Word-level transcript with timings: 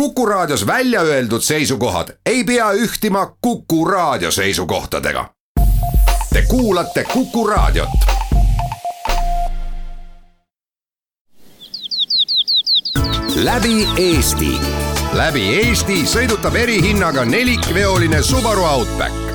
Kuku 0.00 0.26
Raadios 0.26 0.66
välja 0.66 1.00
öeldud 1.00 1.40
seisukohad 1.40 2.08
ei 2.26 2.44
pea 2.44 2.72
ühtima 2.72 3.36
Kuku 3.40 3.84
Raadio 3.84 4.30
seisukohtadega. 4.30 5.30
Te 6.32 6.42
kuulate 6.42 7.04
Kuku 7.04 7.46
Raadiot. 7.46 7.88
läbi 13.34 13.88
Eesti, 13.96 14.60
läbi 15.12 15.44
Eesti 15.58 16.06
sõidutab 16.06 16.54
erihinnaga 16.56 17.24
nelikveoline 17.24 18.22
Subaru 18.22 18.64
Outback 18.64 19.25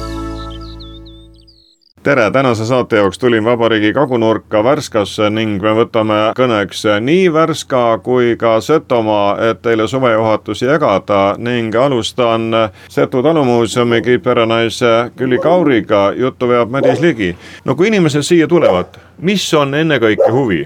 tere, 2.04 2.32
tänase 2.32 2.66
saate 2.66 2.96
jaoks 2.96 3.20
tulin 3.20 3.46
Vabariigi 3.46 3.94
kagunurka 3.94 4.64
Värskasse 4.64 5.30
ning 5.30 5.62
me 5.62 5.74
võtame 5.78 6.18
kõneks 6.38 6.86
nii 7.02 7.28
Värska 7.34 8.00
kui 8.04 8.34
ka 8.42 8.56
Setomaa, 8.62 9.36
et 9.50 9.62
teile 9.62 9.86
suvejuhatusi 9.88 10.66
jagada 10.66 11.36
ning 11.38 11.76
alustan 11.76 12.50
Setu 12.90 13.22
talumuuseumi 13.24 14.02
kiitperenaise 14.02 15.12
Külli 15.16 15.38
Kauriga, 15.38 16.12
juttu 16.18 16.50
veab 16.50 16.74
Madis 16.74 17.00
Ligi. 17.00 17.36
no 17.66 17.76
kui 17.76 17.88
inimesed 17.88 18.26
siia 18.26 18.48
tulevad, 18.48 18.98
mis 19.18 19.54
on 19.54 19.74
ennekõike 19.74 20.32
huvi? 20.32 20.64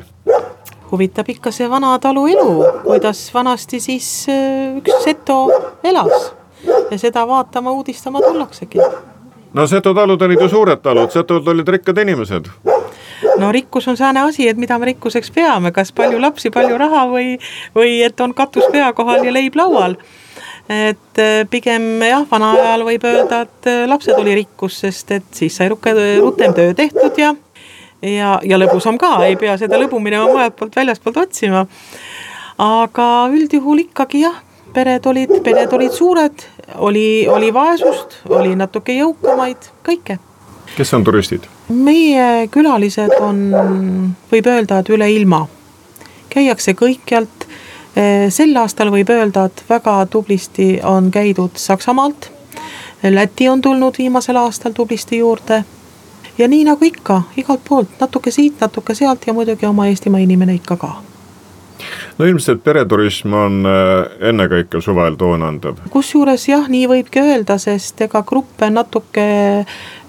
huvitab 0.92 1.30
ikka 1.30 1.52
see 1.52 1.68
vana 1.70 1.98
talu 2.00 2.28
elu, 2.32 2.64
kuidas 2.84 3.28
vanasti 3.34 3.80
siis 3.80 4.30
äh, 4.30 4.78
üks 4.80 5.04
seto 5.04 5.50
elas 5.84 6.32
ja 6.92 6.98
seda 6.98 7.28
vaatama, 7.28 7.72
uudistama 7.72 8.22
tullaksegi 8.22 8.80
no 9.56 9.68
Seto 9.68 9.94
talud 9.96 10.22
olid 10.22 10.42
ju 10.42 10.50
suured 10.52 10.84
talud, 10.84 11.12
Setod 11.12 11.48
olid 11.48 11.68
rikkad 11.78 11.98
inimesed. 12.04 12.52
no 13.40 13.52
rikkus 13.52 13.88
on 13.88 13.98
sääne 13.98 14.26
asi, 14.28 14.50
et 14.50 14.58
mida 14.58 14.80
me 14.80 14.92
rikkuseks 14.92 15.32
peame, 15.32 15.72
kas 15.72 15.92
palju 15.96 16.20
lapsi, 16.22 16.52
palju 16.52 16.78
raha 16.78 17.08
või, 17.12 17.40
või 17.76 17.98
et 18.06 18.20
on 18.22 18.34
katus 18.34 18.68
pea 18.72 18.92
kohal 18.94 19.26
ja 19.26 19.34
leib 19.34 19.56
laual 19.56 19.98
et 20.70 21.20
äh, 21.22 21.46
pigem 21.50 22.02
jah, 22.02 22.26
vana 22.32 22.52
ajal 22.58 22.86
võib 22.88 23.04
öelda, 23.06 23.44
et 23.46 23.70
äh, 23.70 23.84
lapsed 23.88 24.18
oli 24.18 24.34
rikkus, 24.42 24.80
sest 24.82 25.12
et 25.14 25.28
siis 25.32 25.56
sai 25.56 25.70
rutem 25.70 26.54
töö 26.58 26.74
tehtud 26.74 27.20
ja 27.22 27.36
ja, 28.02 28.40
ja 28.44 28.58
lõbusam 28.60 28.98
ka, 29.02 29.18
ei 29.26 29.38
pea 29.40 29.56
seda 29.62 29.80
lõbu 29.82 30.00
minema 30.04 30.28
mujalt 30.30 30.58
poolt 30.58 30.76
väljaspoolt 30.76 31.22
otsima. 31.26 31.66
aga 32.58 33.08
üldjuhul 33.32 33.86
ikkagi 33.86 34.26
jah, 34.26 34.42
pered 34.74 35.06
olid, 35.06 35.32
pered 35.44 35.74
olid 35.74 35.94
suured, 35.94 36.46
oli, 36.76 37.28
oli 37.28 37.54
vaesust, 37.54 38.18
oli 38.30 38.56
natuke 38.56 38.94
jõukamaid, 38.94 39.70
kõike. 39.86 40.18
kes 40.78 40.94
on 40.94 41.04
turistid? 41.04 41.46
meie 41.70 42.48
külalised 42.52 43.14
on, 43.20 44.16
võib 44.32 44.48
öelda, 44.48 44.80
et 44.80 44.90
üle 44.90 45.10
ilma. 45.12 45.46
käiakse 46.30 46.74
kõikjalt. 46.74 47.48
Eh, 47.96 48.28
sel 48.30 48.56
aastal 48.60 48.92
võib 48.92 49.10
öelda, 49.10 49.46
et 49.46 49.64
väga 49.70 50.06
tublisti 50.12 50.80
on 50.84 51.12
käidud 51.12 51.56
Saksamaalt. 51.56 52.32
Läti 53.04 53.48
on 53.50 53.62
tulnud 53.62 53.98
viimasel 53.98 54.36
aastal 54.36 54.72
tublisti 54.72 55.18
juurde. 55.18 55.64
ja 56.38 56.48
nii 56.48 56.64
nagu 56.64 56.86
ikka, 56.86 57.22
igalt 57.38 57.62
poolt 57.70 58.00
natuke 58.00 58.32
siit, 58.32 58.60
natuke 58.60 58.96
sealt 58.96 59.28
ja 59.28 59.34
muidugi 59.34 59.66
oma 59.66 59.88
Eestimaa 59.88 60.20
inimene 60.20 60.54
ikka 60.54 60.78
ka 60.78 60.96
no 62.18 62.26
ilmselt 62.26 62.64
pereturism 62.64 63.34
on 63.38 63.60
äh, 63.70 64.30
ennekõike 64.32 64.82
suvel 64.82 65.18
toonandav. 65.20 65.82
kusjuures 65.94 66.48
jah, 66.50 66.70
nii 66.72 66.88
võibki 66.92 67.24
öelda, 67.24 67.58
sest 67.62 68.02
ega 68.08 68.24
gruppe 68.28 68.70
natuke 68.72 69.28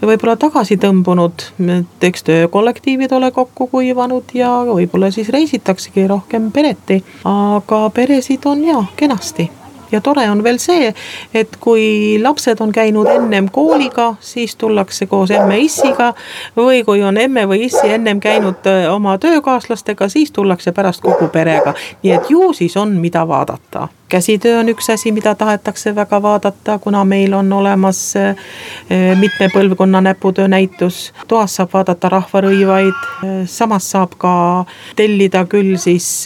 võib-olla 0.02 0.36
tagasi 0.40 0.78
tõmbunud, 0.80 1.46
et 1.78 2.08
eks 2.10 2.26
töökollektiivid 2.26 3.12
ole 3.16 3.30
kokku 3.34 3.68
kuivanud 3.72 4.34
ja 4.36 4.52
võib-olla 4.68 5.10
siis 5.14 5.30
reisitaksegi 5.34 6.06
rohkem 6.10 6.50
pereti, 6.52 7.02
aga 7.24 7.86
peresid 7.94 8.46
on 8.46 8.66
ja 8.66 8.82
kenasti 8.96 9.50
ja 9.92 10.00
tore 10.00 10.30
on 10.30 10.42
veel 10.44 10.58
see, 10.62 10.92
et 11.34 11.56
kui 11.60 12.18
lapsed 12.22 12.60
on 12.60 12.72
käinud 12.72 13.10
ennem 13.10 13.50
kooliga, 13.52 14.14
siis 14.20 14.56
tullakse 14.56 15.06
koos 15.06 15.30
emme-issiga. 15.30 16.12
või 16.56 16.84
kui 16.84 17.02
on 17.02 17.18
emme 17.18 17.46
või 17.48 17.66
issi 17.66 17.90
ennem 17.92 18.20
käinud 18.20 18.66
äh, 18.66 18.86
oma 18.92 19.18
töökaaslastega, 19.18 20.08
siis 20.08 20.32
tullakse 20.32 20.72
pärast 20.72 21.02
kogu 21.02 21.28
perega. 21.28 21.74
nii 22.02 22.12
et 22.12 22.30
ju 22.30 22.52
siis 22.52 22.76
on, 22.76 22.96
mida 23.00 23.28
vaadata 23.28 23.88
käsitöö 24.08 24.60
on 24.60 24.68
üks 24.68 24.90
asi, 24.92 25.12
mida 25.12 25.34
tahetakse 25.34 25.94
väga 25.94 26.22
vaadata, 26.22 26.78
kuna 26.78 27.04
meil 27.04 27.32
on 27.32 27.52
olemas 27.52 28.14
äh, 28.16 28.36
mitme 29.18 29.48
põlvkonna 29.54 30.00
näputöö 30.00 30.48
näitus. 30.48 31.12
toas 31.28 31.56
saab 31.56 31.72
vaadata 31.72 32.08
rahvarõivaid, 32.08 33.00
äh, 33.24 33.46
samas 33.46 33.90
saab 33.90 34.18
ka 34.18 34.64
tellida 34.96 35.44
küll 35.44 35.76
siis 35.76 36.24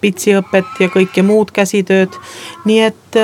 pitsiõpet 0.00 0.80
ja 0.80 0.88
kõike 0.88 1.22
muud 1.22 1.52
käsitööd. 1.52 2.16
nii 2.64 2.80
et 2.80 3.20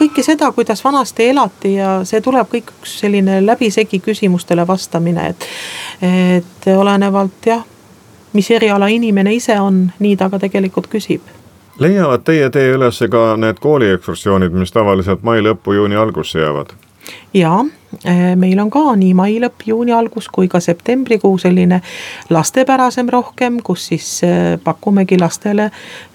kõike 0.00 0.22
seda, 0.24 0.52
kuidas 0.52 0.84
vanasti 0.84 1.28
elati 1.28 1.74
ja 1.74 2.00
see 2.08 2.20
tuleb 2.24 2.48
kõik 2.52 2.72
üks 2.78 3.00
selline 3.02 3.40
läbisegi 3.44 4.00
küsimustele 4.00 4.66
vastamine, 4.66 5.28
et. 5.34 5.46
et 6.00 6.72
olenevalt 6.76 7.46
jah, 7.46 7.64
mis 8.32 8.50
eriala 8.50 8.88
inimene 8.88 9.34
ise 9.34 9.60
on, 9.60 9.84
nii 9.98 10.16
ta 10.16 10.30
ka 10.30 10.38
tegelikult 10.38 10.88
küsib 10.88 11.39
leiavad 11.80 12.24
teie 12.24 12.50
tee 12.50 12.74
üles 12.76 13.02
ka 13.10 13.24
need 13.40 13.58
kooliekskursioonid, 13.60 14.52
mis 14.52 14.72
tavaliselt 14.72 15.22
mai 15.26 15.40
lõppu, 15.44 15.74
juuni 15.76 15.96
algusse 15.96 16.40
jäävad? 16.40 16.76
ja 17.34 17.64
eh, 18.04 18.36
meil 18.36 18.58
on 18.60 18.70
ka 18.70 18.82
nii 18.98 19.14
mai 19.14 19.38
lõpp, 19.42 19.64
juuni 19.66 19.92
algus 19.94 20.28
kui 20.28 20.48
ka 20.50 20.60
septembrikuu 20.60 21.38
selline 21.38 21.80
lastepärasem 22.30 23.08
rohkem, 23.10 23.60
kus 23.64 23.86
siis 23.90 24.08
eh, 24.26 24.58
pakumegi 24.64 25.18
lastele 25.18 25.70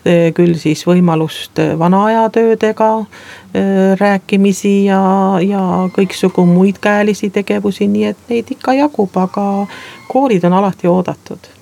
eh, 0.06 0.32
küll 0.36 0.56
siis 0.60 0.86
võimalust 0.88 1.62
vana 1.80 2.06
aja 2.12 2.30
töödega 2.30 2.92
rääkimisi 4.00 4.74
ja, 4.90 5.02
ja 5.40 5.62
kõiksugu 5.96 6.44
muid 6.50 6.82
käelisi 6.84 7.30
tegevusi, 7.32 7.88
nii 7.88 8.10
et 8.12 8.26
neid 8.30 8.52
ikka 8.52 8.76
jagub, 8.76 9.16
aga 9.16 9.46
koolid 10.12 10.44
on 10.44 10.60
alati 10.60 10.92
oodatud 10.92 11.55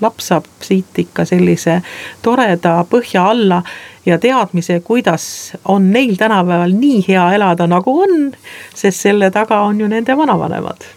laps 0.00 0.30
saab 0.32 0.46
siit 0.62 0.98
ikka 0.98 1.24
sellise 1.24 1.80
toreda 2.22 2.84
põhja 2.90 3.26
alla 3.30 3.62
ja 4.06 4.18
teadmise, 4.18 4.80
kuidas 4.84 5.52
on 5.64 5.90
neil 5.92 6.16
tänapäeval 6.16 6.72
nii 6.76 7.04
hea 7.08 7.32
elada, 7.34 7.66
nagu 7.66 8.00
on. 8.02 8.32
sest 8.74 9.00
selle 9.00 9.30
taga 9.30 9.60
on 9.60 9.80
ju 9.80 9.88
nende 9.88 10.16
vanavanemad 10.16 10.88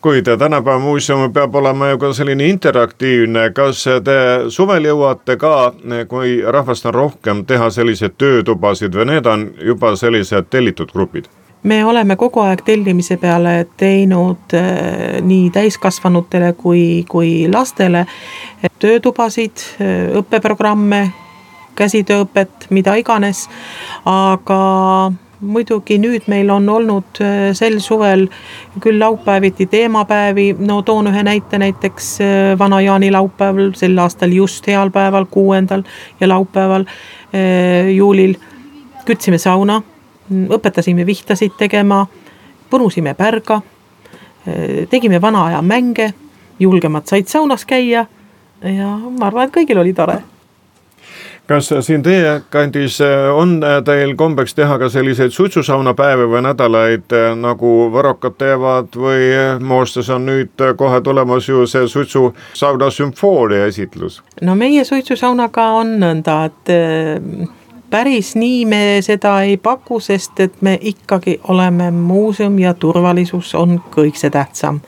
kuid 0.00 0.28
tänapäeva 0.38 0.78
muuseum 0.78 1.32
peab 1.32 1.54
olema 1.54 1.88
ju 1.88 1.98
ka 1.98 2.12
selline 2.12 2.46
interaktiivne, 2.46 3.50
kas 3.50 3.82
te 4.04 4.18
suvel 4.48 4.86
jõuate 4.86 5.36
ka, 5.36 5.72
kui 6.08 6.38
rahvast 6.46 6.86
on 6.86 6.94
rohkem, 6.94 7.42
teha 7.44 7.70
selliseid 7.70 8.14
töötubasid 8.18 8.94
või 8.94 9.08
need 9.10 9.26
on 9.26 9.48
juba 9.58 9.96
sellised 9.96 10.50
tellitud 10.50 10.94
grupid? 10.94 11.26
Me 11.62 11.84
oleme 11.84 12.16
kogu 12.16 12.42
aeg 12.44 12.62
tellimise 12.66 13.16
peale 13.18 13.66
teinud 13.76 14.54
äh, 14.54 15.18
nii 15.24 15.50
täiskasvanutele 15.54 16.52
kui, 16.58 17.04
kui 17.08 17.48
lastele 17.50 18.04
töötubasid, 18.78 19.64
õppeprogramme, 20.18 21.08
käsitööõpet, 21.78 22.68
mida 22.74 22.94
iganes. 22.98 23.46
aga 24.06 24.60
muidugi 25.40 25.98
nüüd 26.02 26.26
meil 26.26 26.50
on 26.50 26.68
olnud 26.68 27.20
äh, 27.22 27.50
sel 27.54 27.78
suvel 27.82 28.28
küll 28.82 28.98
laupäeviti 28.98 29.66
teemapäevi, 29.66 30.52
no 30.58 30.82
toon 30.82 31.10
ühe 31.10 31.22
näite 31.26 31.58
näiteks 31.58 32.10
äh, 32.22 32.58
vana 32.58 32.80
jaanilaupäeval, 32.86 33.72
sel 33.78 33.98
aastal 33.98 34.34
just 34.34 34.66
heal 34.66 34.90
päeval, 34.94 35.26
kuuendal 35.30 35.82
ja 36.20 36.28
laupäeval 36.28 36.86
juulil 37.92 38.38
kütsime 39.04 39.36
sauna 39.38 39.82
õpetasime 40.30 41.06
vihtasid 41.06 41.56
tegema, 41.58 42.06
punusime 42.70 43.14
pärga, 43.14 43.60
tegime 44.90 45.20
vana 45.20 45.44
aja 45.50 45.62
mänge, 45.62 46.12
julgemad 46.60 47.06
said 47.06 47.28
saunas 47.28 47.64
käia 47.64 48.06
ja 48.62 48.88
ma 49.18 49.28
arvan, 49.28 49.48
et 49.48 49.54
kõigil 49.54 49.78
oli 49.78 49.94
tore 49.94 50.20
kas 51.48 51.70
siin 51.80 52.02
teie 52.04 52.40
kandis 52.52 52.98
on 53.32 53.56
teil 53.84 54.14
kombeks 54.20 54.54
teha 54.54 54.76
ka 54.78 54.90
selliseid 54.92 55.32
suitsusaunapäevi 55.32 56.26
või 56.28 56.42
nädalaid 56.44 57.14
nagu 57.40 57.70
varrokad 57.92 58.36
teevad 58.40 58.96
või 58.96 59.30
Moostes 59.64 60.10
on 60.12 60.26
nüüd 60.28 60.64
kohe 60.76 61.00
tulemas 61.00 61.48
ju 61.48 61.64
see 61.66 61.88
suitsusauna 61.88 62.90
sümfoonia 62.92 63.66
esitlus? 63.70 64.20
no 64.42 64.54
meie 64.60 64.84
suitsusaunaga 64.84 65.70
on 65.80 65.96
nõnda, 66.02 66.38
et 66.50 66.74
päris 67.90 68.36
nii 68.36 68.64
me 68.66 68.98
seda 69.00 69.40
ei 69.42 69.56
paku, 69.56 70.00
sest 70.00 70.40
et 70.40 70.62
me 70.62 70.78
ikkagi 70.80 71.40
oleme 71.48 71.90
muuseum 71.90 72.58
ja 72.58 72.74
turvalisus 72.74 73.54
on 73.54 73.80
kõige 73.94 74.30
tähtsam 74.30 74.80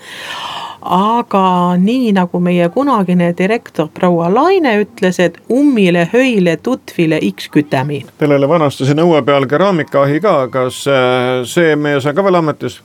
aga 0.81 1.77
nii 1.77 2.13
nagu 2.17 2.41
meie 2.41 2.69
kunagine 2.73 3.35
direktor 3.39 3.89
proua 3.95 4.35
Laine 4.35 4.81
ütles, 4.81 5.21
et 5.21 5.37
ummile, 5.53 6.09
höile, 6.13 6.57
tutvile 6.57 7.21
X 7.33 7.49
kütami. 7.53 8.07
Teil 8.19 8.33
oli 8.33 8.49
vanasti 8.49 8.87
siin 8.89 9.01
õue 9.05 9.23
peal 9.27 9.47
keraamikaahi 9.47 10.21
ka, 10.25 10.49
kas 10.53 10.87
äh, 10.89 11.45
see 11.45 11.77
mees 11.77 12.07
on 12.07 12.15
ka 12.15 12.25
veel 12.25 12.35
ametis? 12.41 12.81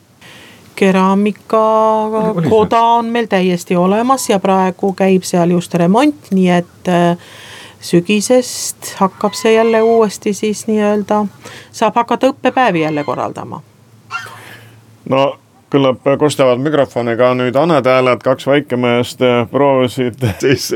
keraamikakoda 0.76 2.82
on 2.98 3.08
meil 3.08 3.32
täiesti 3.32 3.80
olemas 3.80 4.28
ja 4.28 4.44
praegu 4.44 4.92
käib 4.92 5.24
seal 5.24 5.56
just 5.56 5.72
remont, 5.80 6.28
nii 6.36 6.50
et 6.52 6.84
äh, 6.92 7.16
sügisest 7.86 8.96
hakkab 9.00 9.34
see 9.38 9.54
jälle 9.54 9.82
uuesti 9.82 10.34
siis 10.34 10.66
nii-öelda, 10.68 11.26
saab 11.72 11.96
hakata 12.02 12.32
õppepäevi 12.34 12.82
jälle 12.82 13.04
korraldama. 13.04 13.62
no 15.10 15.38
küllap 15.75 16.06
kostavad 16.19 16.62
mikrofoniga 16.63 17.33
nüüd 17.36 17.56
Anede 17.60 17.92
hääled, 17.92 18.22
kaks 18.24 18.48
väikemeest 18.48 19.19
proovisid 19.51 20.22
siis, 20.44 20.69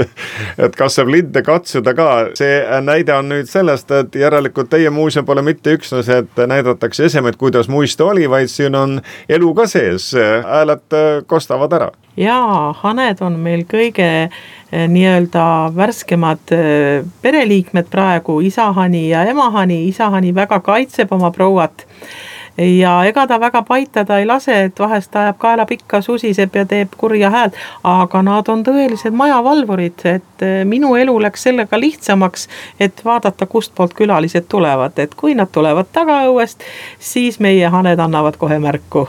et 0.60 0.76
kas 0.76 0.98
saab 1.00 1.12
linde 1.14 1.44
katsuda 1.46 1.94
ka. 1.96 2.10
see 2.40 2.60
näide 2.84 3.16
on 3.16 3.32
nüüd 3.32 3.48
sellest, 3.48 3.92
et 3.96 4.16
järelikult 4.20 4.72
teie 4.74 4.92
muuseum 4.92 5.28
pole 5.28 5.44
mitte 5.46 5.78
üksnes, 5.78 6.10
et 6.12 6.44
näidatakse 6.52 7.08
esemeid, 7.08 7.40
kuidas 7.40 7.70
muistu 7.72 8.10
oli, 8.10 8.28
vaid 8.30 8.52
siin 8.52 8.76
on 8.76 9.00
elu 9.30 9.54
ka 9.56 9.68
sees, 9.72 10.12
hääled 10.18 10.98
kostavad 11.28 11.74
ära. 11.80 11.92
jaa, 12.20 12.74
haned 12.84 13.24
on 13.24 13.40
meil 13.40 13.64
kõige 13.70 14.10
eh, 14.28 14.88
nii-öelda 14.92 15.46
värskemad 15.76 16.56
eh, 16.56 17.06
pereliikmed 17.22 17.88
praegu, 17.92 18.42
isahani 18.44 19.08
ja 19.14 19.24
emahani, 19.32 19.86
isahani 19.88 20.36
väga 20.36 20.60
kaitseb 20.60 21.16
oma 21.16 21.32
prouat 21.32 21.88
ja 22.60 23.04
ega 23.06 23.28
ta 23.28 23.40
väga 23.40 23.62
paitada 23.62 24.20
ei 24.20 24.26
lase, 24.26 24.64
et 24.64 24.80
vahest 24.80 25.16
ajab 25.16 25.38
kaela 25.38 25.66
pikka, 25.66 26.02
susiseb 26.02 26.56
ja 26.56 26.66
teeb 26.66 26.96
kurja 26.98 27.30
häält. 27.30 27.54
aga 27.84 28.22
nad 28.22 28.50
on 28.50 28.64
tõelised 28.64 29.16
majavalvurid, 29.16 30.06
et 30.06 30.44
eh, 30.46 30.66
minu 30.66 30.96
elu 30.96 31.16
läks 31.22 31.44
sellega 31.44 31.80
lihtsamaks, 31.80 32.48
et 32.80 33.06
vaadata, 33.06 33.46
kustpoolt 33.46 33.94
külalised 33.94 34.50
tulevad, 34.50 35.00
et 35.00 35.16
kui 35.16 35.36
nad 35.36 35.52
tulevad 35.52 35.92
tagaõuest, 35.94 36.64
siis 37.00 37.40
meie 37.40 37.68
haned 37.68 38.00
annavad 38.00 38.38
kohe 38.38 38.60
märku 38.60 39.08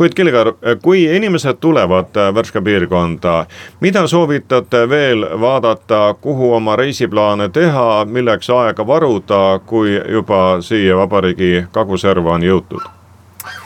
kuid 0.00 0.14
Kilgar, 0.16 0.54
kui 0.82 1.04
inimesed 1.04 1.58
tulevad 1.60 2.16
äh, 2.16 2.34
Värska 2.34 2.62
piirkonda, 2.62 3.46
mida 3.80 4.06
soovitate 4.06 4.88
veel 4.88 5.26
vaadata, 5.40 6.14
kuhu 6.20 6.54
oma 6.56 6.76
reisiplaane 6.76 7.48
teha, 7.52 8.06
milleks 8.08 8.48
aega 8.50 8.86
varuda, 8.86 9.60
kui 9.66 10.00
juba 10.08 10.56
siia 10.64 10.96
vabariigi 10.96 11.66
kaguserva 11.72 12.32
on 12.38 12.46
jõutud 12.48 12.86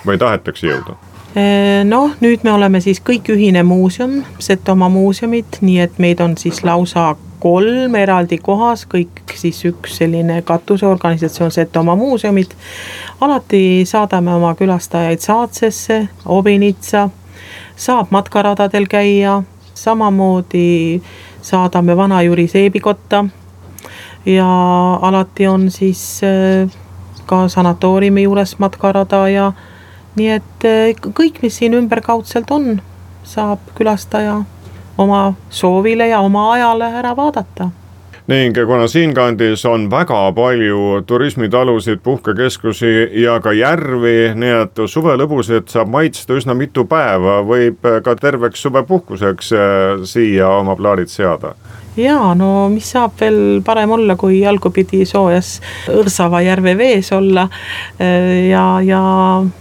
või 0.07 0.19
tahetakse 0.19 0.67
jõuda? 0.73 0.97
Äh, 1.39 1.85
noh, 1.87 2.19
nüüd 2.21 2.43
me 2.43 2.51
oleme 2.57 2.83
siis 2.83 2.99
kõik 2.99 3.31
ühine 3.31 3.63
muuseum, 3.63 4.25
Setomaa 4.43 4.91
muuseumid, 4.91 5.61
nii 5.61 5.79
et 5.87 6.03
meid 6.03 6.19
on 6.21 6.35
siis 6.39 6.65
lausa 6.67 7.13
kolm 7.44 7.94
eraldi 8.00 8.38
kohas, 8.41 8.87
kõik 8.88 9.35
siis 9.37 9.58
üks 9.69 9.99
selline 10.00 10.38
katuseorganisatsioon 10.49 11.52
Setomaa 11.52 11.96
muuseumid. 11.96 12.55
alati 13.20 13.85
saadame 13.87 14.32
oma 14.35 14.55
külastajaid 14.56 15.20
Saatsesse, 15.20 16.08
Obinitsa, 16.25 17.11
saab 17.76 18.14
matkaradadel 18.17 18.88
käia, 18.88 19.43
samamoodi 19.75 21.02
saadame 21.43 21.96
Vana-Jüri 21.96 22.49
seebikotta. 22.49 23.25
ja 24.26 24.49
alati 25.02 25.46
on 25.46 25.70
siis 25.70 26.20
äh, 26.25 26.73
ka 27.26 27.49
sanatooriumi 27.49 28.23
juures 28.23 28.58
matkarada 28.58 29.29
ja 29.29 29.52
nii 30.17 30.31
et 30.31 30.64
äh, 30.64 30.96
kõik, 30.96 31.43
mis 31.43 31.61
siin 31.61 31.76
ümberkaudselt 31.76 32.50
on, 32.50 32.81
saab 33.25 33.61
külastaja 33.76 34.41
oma 34.99 35.35
soovile 35.50 36.08
ja 36.08 36.20
oma 36.20 36.52
ajale 36.52 36.91
ära 37.00 37.17
vaadata. 37.17 37.70
Ning 38.26 38.56
kuna 38.56 38.87
siinkandis 38.88 39.67
on 39.69 39.91
väga 39.93 40.32
palju 40.32 41.02
turismitalusid, 41.06 42.00
puhkekeskusi 42.02 43.11
ja 43.20 43.37
ka 43.44 43.52
järvi, 43.52 44.32
nii 44.35 44.55
et 44.62 44.81
suvelõbusid 44.88 45.69
saab 45.69 45.93
maitsta 45.93 46.38
üsna 46.38 46.56
mitu 46.56 46.87
päeva, 46.88 47.43
võib 47.44 47.85
ka 48.05 48.17
terveks 48.17 48.64
suvepuhkuseks 48.64 49.52
äh, 49.52 50.06
siia 50.08 50.49
oma 50.49 50.76
plaanid 50.76 51.12
seada 51.12 51.52
ja 51.96 52.19
no 52.35 52.69
mis 52.73 52.91
saab 52.94 53.17
veel 53.20 53.61
parem 53.64 53.94
olla, 53.96 54.17
kui 54.17 54.41
jalgupidi 54.41 55.05
soojas 55.06 55.61
Õrsava 55.93 56.41
järve 56.44 56.76
vees 56.79 57.12
olla. 57.12 57.49
Äh, 58.00 58.49
ja, 58.50 58.64
ja 58.85 59.00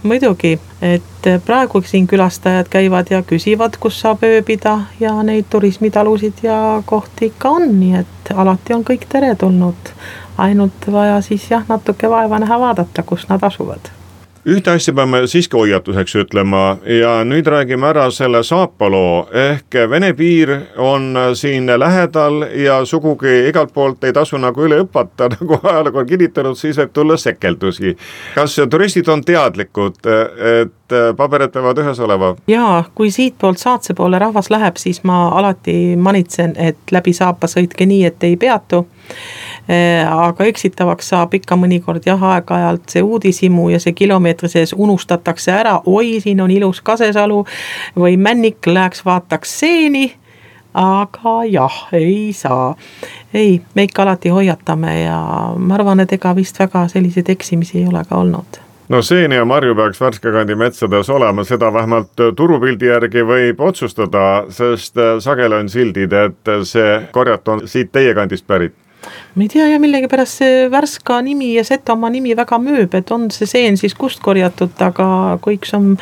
muidugi, 0.02 0.58
et 0.82 1.30
praegu 1.46 1.82
siin 1.86 2.06
külastajad 2.10 2.68
käivad 2.72 3.10
ja 3.10 3.22
küsivad, 3.22 3.78
kus 3.80 4.00
saab 4.04 4.24
ööbida 4.26 4.78
ja 5.00 5.14
neid 5.22 5.48
turismitalusid 5.50 6.44
ja 6.44 6.82
kohti 6.86 7.32
ikka 7.32 7.56
on, 7.58 7.68
nii 7.80 8.04
et 8.04 8.32
alati 8.34 8.76
on 8.76 8.84
kõik 8.84 9.08
teretulnud. 9.08 9.94
ainult 10.38 10.86
vaja 10.92 11.20
siis 11.22 11.50
jah, 11.50 11.62
natuke 11.68 12.10
vaeva 12.10 12.38
näha, 12.42 12.58
vaadata, 12.60 13.02
kus 13.06 13.28
nad 13.28 13.42
asuvad 13.42 14.03
ühte 14.46 14.70
asja 14.70 14.92
peame 14.94 15.22
siiski 15.26 15.56
hoiatuseks 15.56 16.14
ütlema 16.20 16.76
ja 17.00 17.14
nüüd 17.24 17.46
räägime 17.48 17.86
ära 17.88 18.10
selle 18.12 18.42
saapaloo 18.44 19.28
ehk 19.32 19.78
Vene 19.90 20.12
piir 20.14 20.52
on 20.76 21.16
siin 21.34 21.70
lähedal 21.80 22.44
ja 22.60 22.84
sugugi 22.84 23.48
igalt 23.48 23.72
poolt 23.72 24.04
ei 24.04 24.12
tasu 24.12 24.36
nagu 24.38 24.66
üle 24.66 24.82
hüpata, 24.82 25.28
nagu 25.34 25.58
ajalugu 25.62 26.02
on 26.02 26.06
kinnitanud, 26.06 26.58
siis 26.60 26.78
võib 26.78 26.92
tulla 26.92 27.16
sekeldusi. 27.16 27.96
kas 28.34 28.58
turistid 28.70 29.08
on 29.08 29.24
teadlikud, 29.24 30.00
et 30.60 30.96
paberid 31.16 31.52
peavad 31.54 31.80
ühes 31.80 32.00
olema? 32.04 32.34
jaa, 32.48 32.84
kui 32.94 33.10
siitpoolt 33.10 33.58
Saatse 33.58 33.94
poole 33.94 34.18
rahvas 34.18 34.50
läheb, 34.52 34.76
siis 34.76 35.02
ma 35.08 35.28
alati 35.28 35.96
manitsen, 35.96 36.52
et 36.56 36.92
läbi 36.92 37.16
Saapa 37.16 37.48
sõitke 37.48 37.88
nii, 37.88 38.04
et 38.04 38.28
ei 38.28 38.36
peatu 38.36 38.84
aga 39.68 40.44
eksitavaks 40.44 41.08
saab 41.08 41.34
ikka 41.38 41.56
mõnikord 41.56 42.04
jah, 42.06 42.20
aeg-ajalt 42.20 42.90
see 42.92 43.02
uudishimu 43.02 43.70
ja 43.72 43.80
see 43.80 43.94
kilomeetri 43.96 44.50
sees 44.52 44.74
unustatakse 44.76 45.52
ära, 45.52 45.78
oi, 45.86 46.18
siin 46.20 46.42
on 46.44 46.52
ilus 46.52 46.82
kasesalu 46.84 47.44
või 47.96 48.18
männik, 48.20 48.66
läheks 48.66 49.04
vaataks 49.04 49.58
seeni. 49.60 50.12
Aga 50.74 51.44
jah, 51.46 51.74
ei 51.94 52.32
saa. 52.34 52.74
ei, 53.34 53.60
me 53.74 53.84
ikka 53.86 54.02
alati 54.02 54.28
hoiatame 54.28 55.04
ja 55.04 55.18
ma 55.56 55.74
arvan, 55.74 56.00
et 56.02 56.12
ega 56.12 56.34
vist 56.34 56.58
väga 56.58 56.88
selliseid 56.90 57.30
eksimisi 57.30 57.78
ei 57.78 57.86
ole 57.86 58.02
ka 58.08 58.18
olnud. 58.18 58.58
No 58.88 59.00
seeni 59.02 59.38
ja 59.38 59.44
marju 59.44 59.74
peaks 59.74 60.00
Värska 60.00 60.32
kandi 60.32 60.54
metsades 60.54 61.08
olema, 61.10 61.44
seda 61.44 61.70
vähemalt 61.72 62.20
turupildi 62.36 62.90
järgi 62.90 63.22
võib 63.24 63.62
otsustada, 63.64 64.44
sest 64.50 64.98
sageli 65.24 65.62
on 65.62 65.70
sildid, 65.70 66.12
et 66.12 66.52
see 66.66 66.98
korjat 67.12 67.48
on 67.48 67.68
siit 67.68 67.92
teie 67.94 68.14
kandist 68.14 68.46
pärit 68.46 68.74
ma 69.34 69.42
ei 69.42 69.48
tea 69.48 69.66
ja 69.68 69.80
millegipärast 69.82 70.40
see 70.42 70.70
Värska 70.70 71.20
nimi 71.22 71.54
ja 71.54 71.64
Setomaa 71.64 72.10
nimi 72.10 72.36
väga 72.36 72.58
müüb, 72.62 72.94
et 72.94 73.10
on 73.10 73.28
see 73.34 73.48
seen 73.50 73.78
siis 73.80 73.94
kust 73.98 74.22
korjatud, 74.22 74.74
aga 74.84 75.38
kui 75.42 75.58
üks 75.58 75.74
on, 75.76 75.94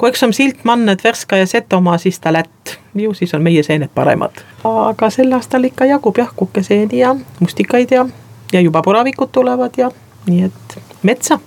kui 0.00 0.12
üks 0.12 0.24
on 0.24 0.32
silt 0.36 0.64
mann, 0.68 0.88
et 0.88 1.04
Värska 1.04 1.40
ja 1.40 1.46
Setomaa, 1.46 1.98
siis 1.98 2.20
ta 2.20 2.32
lätt. 2.32 2.78
ju 2.98 3.12
siis 3.14 3.34
on 3.34 3.42
meie 3.42 3.62
seened 3.62 3.90
paremad. 3.94 4.42
aga 4.64 5.10
sel 5.10 5.32
aastal 5.32 5.64
ikka 5.64 5.86
jagub 5.86 6.18
jah 6.18 6.32
kukeseeni 6.36 6.98
ja 6.98 7.14
mustikaid 7.40 7.90
ja, 7.90 8.06
ja 8.52 8.60
juba 8.60 8.82
puravikud 8.82 9.30
tulevad 9.32 9.76
ja 9.76 9.90
nii 10.26 10.42
et 10.44 10.78
metsa. 11.02 11.38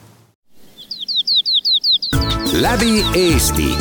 läbi 2.62 3.04
Eesti, 3.16 3.74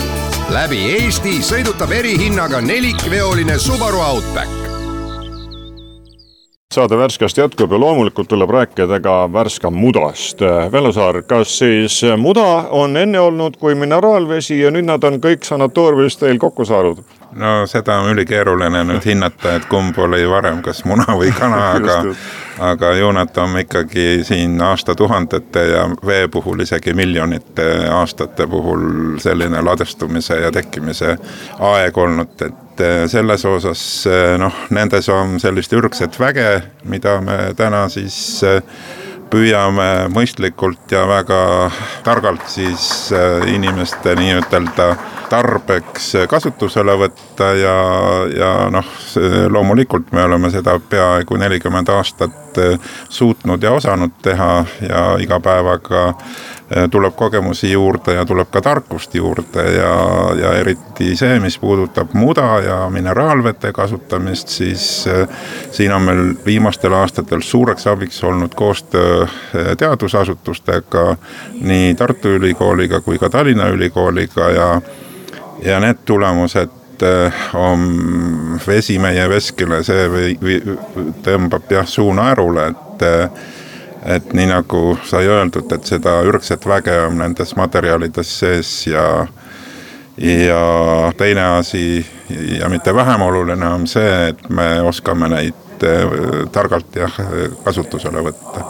läbi 0.50 0.80
Eesti 0.96 1.38
sõidutab 1.42 1.92
erihinnaga 1.92 2.60
nelikveoline 2.60 3.58
Subaru 3.58 4.00
Outback 4.00 4.59
saade 6.74 6.98
Värskast 6.98 7.38
jätkub 7.38 7.72
ja 7.72 7.78
loomulikult 7.80 8.28
tuleb 8.28 8.50
rääkida 8.50 9.00
ka 9.00 9.32
Värska 9.32 9.70
mudast. 9.70 10.38
Vello 10.72 10.92
Saar, 10.92 11.22
kas 11.22 11.58
siis 11.58 12.02
muda 12.16 12.44
on 12.70 12.96
enne 12.96 13.20
olnud 13.20 13.56
kui 13.58 13.74
mineraalvesi 13.74 14.60
ja 14.60 14.70
nüüd 14.70 14.86
nad 14.86 15.02
on 15.02 15.18
kõik 15.18 15.42
sanatooriumis 15.42 16.16
teil 16.20 16.38
kokku 16.38 16.64
saanud? 16.64 17.02
no 17.32 17.66
seda 17.66 17.98
on 17.98 18.12
ülikeeruline 18.12 18.84
nüüd 18.86 19.02
hinnata, 19.06 19.56
et 19.58 19.66
kumb 19.70 19.98
oli 19.98 20.22
varem, 20.30 20.62
kas 20.62 20.84
muna 20.86 21.08
või 21.18 21.34
kana, 21.34 21.60
aga 21.78 21.98
aga 22.70 22.94
on 23.42 23.58
ikkagi 23.58 24.22
siin 24.22 24.60
aastatuhandete 24.62 25.66
ja 25.72 25.84
vee 26.06 26.28
puhul 26.28 26.62
isegi 26.62 26.94
miljonite 26.94 27.88
aastate 27.90 28.46
puhul 28.46 29.18
selline 29.18 29.62
ladestumise 29.62 30.38
ja 30.40 30.52
tekkimise 30.52 31.16
aeg 31.58 31.98
olnud, 31.98 32.42
et 32.46 32.69
eh, 32.80 33.04
selles 33.08 33.44
osas 33.44 33.82
eh, 34.06 34.34
noh, 34.40 34.54
nendes 34.74 35.08
on 35.12 35.38
sellist 35.42 35.72
ürgset 35.76 36.18
väge, 36.20 36.62
mida 36.84 37.18
me 37.24 37.38
täna 37.58 37.86
siis 37.92 38.16
eh, 38.46 38.60
püüame 39.30 40.08
mõistlikult 40.10 40.90
ja 40.90 41.04
väga 41.06 41.40
targalt 42.02 42.48
siis 42.50 43.12
inimeste 43.46 44.16
nii-ütelda 44.18 44.88
tarbeks 45.30 46.08
kasutusele 46.26 46.96
võtta 46.98 47.52
ja, 47.54 47.76
ja 48.34 48.50
noh, 48.74 48.88
loomulikult 49.54 50.10
me 50.16 50.24
oleme 50.26 50.50
seda 50.50 50.74
peaaegu 50.82 51.38
nelikümmend 51.38 51.94
aastat 51.94 52.49
suutnud 53.08 53.62
ja 53.62 53.72
osanud 53.72 54.10
teha 54.22 54.64
ja 54.88 55.02
iga 55.20 55.40
päevaga 55.40 56.02
eh, 56.08 56.88
tuleb 56.90 57.14
kogemusi 57.16 57.72
juurde 57.72 58.14
ja 58.14 58.24
tuleb 58.26 58.50
ka 58.50 58.60
tarkust 58.60 59.14
juurde 59.14 59.64
ja, 59.76 59.92
ja 60.40 60.54
eriti 60.58 61.16
see, 61.16 61.40
mis 61.40 61.58
puudutab 61.58 62.14
muda 62.14 62.60
ja 62.64 62.78
mineraalvete 62.90 63.72
kasutamist, 63.72 64.48
siis 64.48 65.06
eh, 65.06 65.28
siin 65.70 65.92
on 65.92 66.02
meil 66.02 66.24
viimastel 66.46 66.94
aastatel 66.96 67.40
suureks 67.40 67.86
abiks 67.86 68.24
olnud 68.24 68.54
koostöö 68.54 69.26
teadusasutustega, 69.78 71.16
nii 71.60 71.94
Tartu 71.94 72.36
Ülikooliga 72.40 73.00
kui 73.00 73.18
ka 73.18 73.30
Tallinna 73.30 73.68
Ülikooliga 73.68 74.50
ja 74.50 74.80
ja 75.64 75.80
need 75.80 75.98
tulemused 76.04 76.79
on 77.54 78.60
vesi 78.66 78.98
meie 78.98 79.28
veskile, 79.30 79.82
see 79.86 80.06
või, 80.12 80.34
või 80.42 80.58
tõmbab 81.24 81.70
jah 81.72 81.88
suu 81.88 82.12
naerule, 82.16 82.70
et 82.70 83.08
et 84.00 84.30
nii 84.32 84.46
nagu 84.48 84.94
sai 85.04 85.26
öeldud, 85.28 85.68
et 85.76 85.84
seda 85.84 86.22
ürgset 86.24 86.64
väge 86.66 86.94
on 87.04 87.18
nendes 87.20 87.52
materjalides 87.56 88.30
sees 88.40 88.70
ja 88.88 89.26
ja 90.16 91.12
teine 91.16 91.44
asi 91.58 92.06
ja 92.58 92.68
mitte 92.68 92.94
vähem 92.94 93.22
oluline 93.22 93.68
on 93.68 93.86
see, 93.86 94.28
et 94.28 94.48
me 94.48 94.80
oskame 94.82 95.28
neid 95.28 95.84
targalt 96.52 96.96
jah, 96.96 97.20
kasutusele 97.64 98.24
võtta 98.24 98.64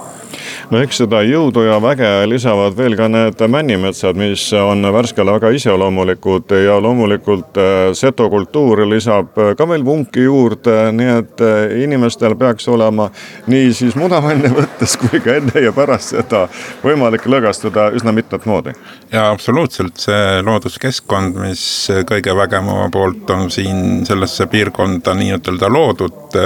no 0.70 0.80
eks 0.82 1.00
seda 1.02 1.22
jõudu 1.26 1.64
ja 1.66 1.78
väge 1.82 2.08
lisavad 2.28 2.76
veel 2.76 2.96
ka 2.98 3.08
need 3.10 3.40
männimetsad, 3.50 4.18
mis 4.18 4.44
on 4.56 4.84
Värskele 4.92 5.34
väga 5.36 5.50
iseloomulikud 5.56 6.52
ja 6.64 6.78
loomulikult 6.82 7.58
äh, 7.60 7.90
seto 7.98 8.28
kultuur 8.30 8.84
lisab 8.88 9.38
äh, 9.38 9.52
ka 9.58 9.66
veel 9.68 9.84
vunki 9.86 10.24
juurde, 10.26 10.76
nii 10.96 11.10
et 11.16 11.44
äh, 11.44 11.76
inimestel 11.84 12.36
peaks 12.40 12.68
olema 12.68 13.10
nii 13.50 13.72
siis 13.76 13.96
mudamänne 13.98 14.52
võttes 14.56 14.96
kui 15.00 15.22
ka 15.22 15.38
enne 15.40 15.64
ja 15.64 15.72
pärast 15.76 16.14
seda 16.14 16.46
võimalik 16.84 17.26
lõõgastuda 17.30 17.90
üsna 17.98 18.14
mitmet 18.16 18.46
moodi. 18.50 18.74
ja 19.12 19.28
absoluutselt, 19.30 19.98
see 20.02 20.40
looduskeskkond, 20.46 21.38
mis 21.44 21.64
kõige 22.08 22.34
vägevama 22.36 22.90
poolt 22.92 23.30
on 23.30 23.50
siin 23.50 24.06
sellesse 24.06 24.46
piirkonda 24.50 25.14
nii-ütelda 25.18 25.70
loodud, 25.70 26.38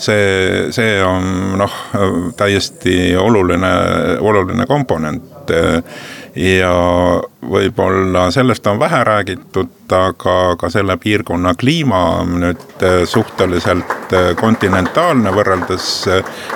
see, 0.00 0.70
see 0.74 0.96
on 1.04 1.56
noh, 1.60 1.78
täiesti 2.36 3.14
oluline 3.16 3.31
oluline, 3.32 3.72
oluline 4.20 4.66
komponent. 4.66 5.50
ja 6.36 6.74
võib-olla 7.50 8.28
sellest 8.32 8.66
on 8.70 8.78
vähe 8.78 9.00
räägitud, 9.04 9.72
aga 9.92 10.36
ka 10.56 10.70
selle 10.70 10.96
piirkonna 10.96 11.52
kliima 11.58 11.98
on 12.20 12.38
nüüd 12.44 12.84
suhteliselt 13.10 14.14
kontinentaalne 14.40 15.34
võrreldes 15.34 15.88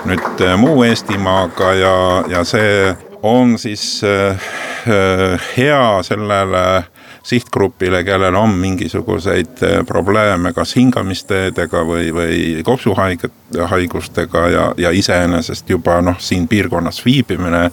nüüd 0.08 0.44
muu 0.62 0.84
Eestimaaga 0.86 1.74
ja, 1.76 1.96
ja 2.30 2.44
see 2.48 2.94
on 3.26 3.58
siis 3.58 4.00
hea 5.58 5.84
sellele 6.06 6.64
sihtgrupile, 7.26 8.04
kellel 8.04 8.34
on 8.34 8.50
mingisuguseid 8.50 9.62
äh, 9.62 9.86
probleeme 9.86 10.52
kas 10.54 10.76
hingamisteedega 10.76 11.82
või, 11.88 12.12
või 12.14 12.36
kopsuhaiget, 12.64 13.32
haigustega 13.72 14.42
ja, 14.52 14.66
ja 14.78 14.92
iseenesest 14.94 15.70
juba 15.70 15.98
noh, 16.06 16.20
siin 16.22 16.46
piirkonnas 16.48 17.02
viibimine 17.04 17.64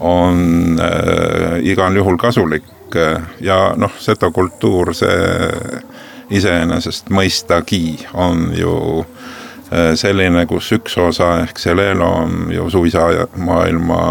on 0.00 0.78
äh, 0.78 1.58
igal 1.66 1.98
juhul 1.98 2.16
kasulik. 2.16 2.70
Ja 3.40 3.72
noh, 3.76 3.94
setokultuur, 3.98 4.90
see 4.92 5.14
iseenesest 6.36 7.08
mõistagi 7.10 7.96
on 8.14 8.50
ju 8.54 8.74
äh, 9.00 9.94
selline, 9.98 10.44
kus 10.46 10.68
üks 10.76 10.98
osa 11.00 11.38
ehk 11.40 11.58
see 11.58 11.74
Leelo 11.76 12.10
on 12.20 12.52
ju 12.52 12.68
suisa 12.70 13.08
maailma 13.36 14.02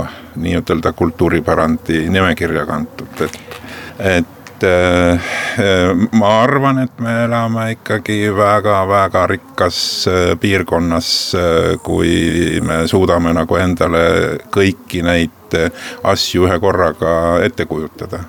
nii-ütelda 0.41 0.91
kultuuripärandi 0.97 2.07
nimekirja 2.09 2.65
kantud, 2.65 3.25
et, 3.27 3.39
et 4.17 4.37
et 4.63 5.59
äh, 5.59 6.07
ma 6.11 6.41
arvan, 6.43 6.79
et 6.85 6.99
me 6.99 7.13
elame 7.25 7.71
ikkagi 7.75 8.31
väga-väga 8.35 9.25
rikkas 9.27 9.79
äh, 10.07 10.19
piirkonnas, 10.39 11.09
äh, 11.35 11.77
kui 11.83 12.59
me 12.65 12.83
suudame 12.87 13.33
nagu 13.33 13.57
endale 13.57 14.03
kõiki 14.53 15.03
neid 15.05 15.57
asju 16.07 16.45
ühe 16.47 16.59
korraga 16.63 17.41
ette 17.43 17.65
kujutada 17.67 18.21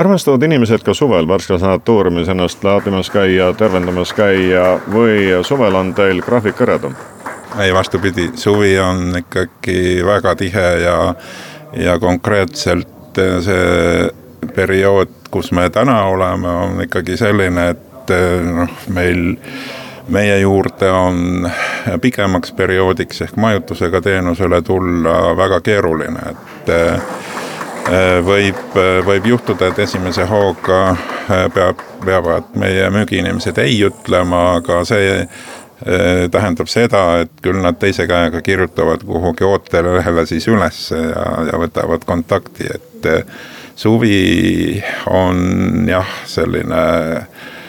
armastavad 0.00 0.42
inimesed 0.46 0.80
ka 0.84 0.94
suvel 0.96 1.26
Värska 1.28 1.58
sanatooriumis 1.60 2.30
ennast 2.32 2.64
laadimas 2.64 3.10
käia, 3.12 3.50
tervendamas 3.58 4.14
käia 4.16 4.78
või 4.92 5.42
suvel 5.44 5.76
on 5.76 5.92
teil 5.96 6.22
graafik 6.24 6.62
hõredam? 6.62 6.96
ei, 7.60 7.74
vastupidi, 7.74 8.30
suvi 8.40 8.78
on 8.80 9.12
ikkagi 9.18 10.00
väga 10.06 10.34
tihe 10.40 10.66
ja, 10.84 10.98
ja 11.76 11.98
konkreetselt 12.00 13.20
see 13.44 14.08
periood 14.54 15.23
kus 15.34 15.52
me 15.52 15.70
täna 15.70 16.04
oleme, 16.04 16.48
on 16.48 16.82
ikkagi 16.82 17.16
selline, 17.18 17.68
et 17.74 18.10
eh, 18.14 18.42
noh, 18.46 18.70
meil 18.94 19.24
meie 20.14 20.36
juurde 20.38 20.90
on 20.94 21.48
pikemaks 22.00 22.52
perioodiks 22.54 23.24
ehk 23.24 23.38
majutusega 23.40 23.98
teenusele 24.04 24.60
tulla 24.62 25.32
väga 25.36 25.58
keeruline, 25.66 26.22
et 26.30 26.70
eh, 26.74 27.08
võib, 28.28 28.78
võib 29.08 29.26
juhtuda, 29.32 29.72
et 29.72 29.80
esimese 29.88 30.28
hooga 30.30 30.78
eh, 30.92 31.48
peab, 31.56 31.82
peavad 32.04 32.54
meie 32.60 32.86
müügiinimesed 32.94 33.58
ei 33.64 33.80
ütlema, 33.88 34.44
aga 34.60 34.84
see 34.86 35.18
tähendab 36.32 36.70
seda, 36.70 37.00
et 37.24 37.32
küll 37.42 37.58
nad 37.60 37.76
teise 37.76 38.06
käega 38.08 38.38
kirjutavad 38.46 39.02
kuhugi 39.04 39.44
ootelehele 39.44 40.22
siis 40.30 40.46
ülesse 40.48 40.96
ja, 40.96 41.26
ja 41.50 41.58
võtavad 41.60 42.06
kontakti, 42.08 42.70
et 42.70 43.10
suvi 43.76 44.82
on 45.10 45.86
jah, 45.88 46.08
selline 46.26 46.82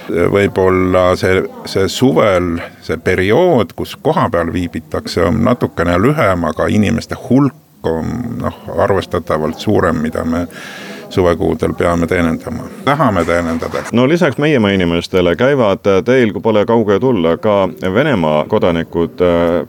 võib-olla 0.09 1.15
see, 1.17 1.41
see 1.69 1.87
suvel, 1.89 2.59
see 2.85 2.97
periood, 3.01 3.73
kus 3.77 3.95
kohapeal 4.01 4.53
viibitakse, 4.53 5.23
on 5.25 5.43
natukene 5.45 5.97
lühem, 6.01 6.45
aga 6.49 6.69
inimeste 6.69 7.17
hulk 7.27 7.89
on 7.89 8.11
noh, 8.41 8.59
arvestatavalt 8.81 9.59
suurem, 9.61 10.01
mida 10.01 10.23
me 10.25 10.45
suvekuudel 11.09 11.73
peame 11.77 12.07
teenindama, 12.07 12.65
tahame 12.85 13.25
teenindada. 13.25 13.83
no 13.93 14.07
lisaks 14.09 14.37
meiemaa 14.41 14.73
inimestele 14.75 15.35
käivad 15.35 15.85
teil, 16.05 16.33
kui 16.33 16.41
pole 16.41 16.65
kauge 16.65 16.99
tulla, 16.99 17.37
ka 17.37 17.69
Venemaa 17.93 18.45
kodanikud. 18.49 19.21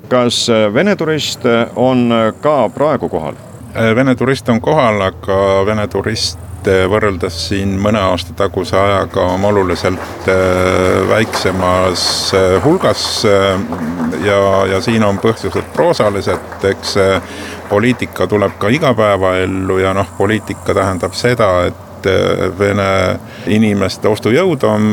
kas 0.08 0.46
Vene 0.74 0.96
turist 0.96 1.44
on 1.76 2.08
ka 2.40 2.68
praegu 2.74 3.08
kohal? 3.08 3.45
Äh, 3.76 3.96
Vene 3.96 4.14
turist 4.14 4.48
on 4.48 4.60
kohal, 4.60 5.00
aga 5.04 5.38
Vene 5.66 5.84
turist 5.92 6.38
võrreldes 6.66 7.36
siin 7.50 7.76
mõne 7.78 8.00
aasta 8.02 8.32
taguse 8.34 8.74
ajaga 8.74 9.22
on 9.36 9.44
oluliselt 9.46 10.28
äh, 10.32 11.02
väiksemas 11.08 12.06
äh, 12.34 12.56
hulgas. 12.64 13.24
ja, 14.24 14.40
ja 14.66 14.80
siin 14.80 15.04
on 15.04 15.20
põhjused 15.22 15.68
proosalised, 15.74 16.64
eks 16.64 16.96
poliitika 17.68 18.26
tuleb 18.26 18.56
ka 18.58 18.72
igapäevaellu 18.72 19.78
ja 19.78 19.92
noh, 19.94 20.08
poliitika 20.18 20.74
tähendab 20.74 21.14
seda, 21.14 21.50
et 21.66 21.82
Vene 22.58 23.16
inimeste 23.50 24.06
ostujõud 24.06 24.62
on 24.68 24.84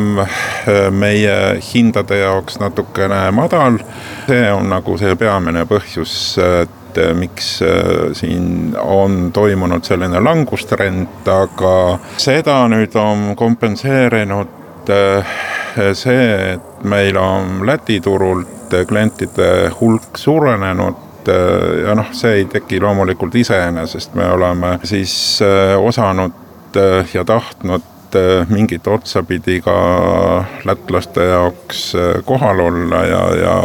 meie 0.98 1.36
hindade 1.62 2.18
jaoks 2.24 2.58
natukene 2.58 3.28
madal. 3.36 3.78
see 4.26 4.48
on 4.50 4.72
nagu 4.72 4.98
see 4.98 5.14
peamine 5.20 5.68
põhjus, 5.70 6.16
et 6.42 6.83
et 6.94 7.06
äh, 7.10 7.14
miks 7.14 7.62
äh, 7.62 8.14
siin 8.14 8.76
on 8.80 9.32
toimunud 9.34 9.84
selline 9.86 10.22
langustrend, 10.24 11.28
aga 11.28 12.00
seda 12.22 12.64
nüüd 12.72 12.96
on 13.00 13.34
kompenseerinud 13.40 14.92
äh, 14.94 15.40
see, 15.98 16.28
et 16.54 16.84
meil 16.84 17.18
on 17.18 17.64
Läti 17.66 18.00
turult 18.04 18.74
klientide 18.88 19.72
hulk 19.80 20.18
suurenenud 20.18 21.02
ja 21.24 21.94
noh, 21.96 22.10
see 22.12 22.42
ei 22.42 22.46
teki 22.52 22.82
loomulikult 22.84 23.36
iseenesest, 23.40 24.16
me 24.20 24.26
oleme 24.34 24.74
siis 24.84 25.14
osanud 25.80 26.76
ja 27.14 27.24
tahtnud 27.24 28.18
mingit 28.52 28.90
otsapidi 28.92 29.62
ka 29.64 29.76
lätlaste 30.68 31.30
jaoks 31.30 31.86
kohal 32.28 32.60
olla 32.66 33.06
ja, 33.08 33.24
ja 33.40 33.56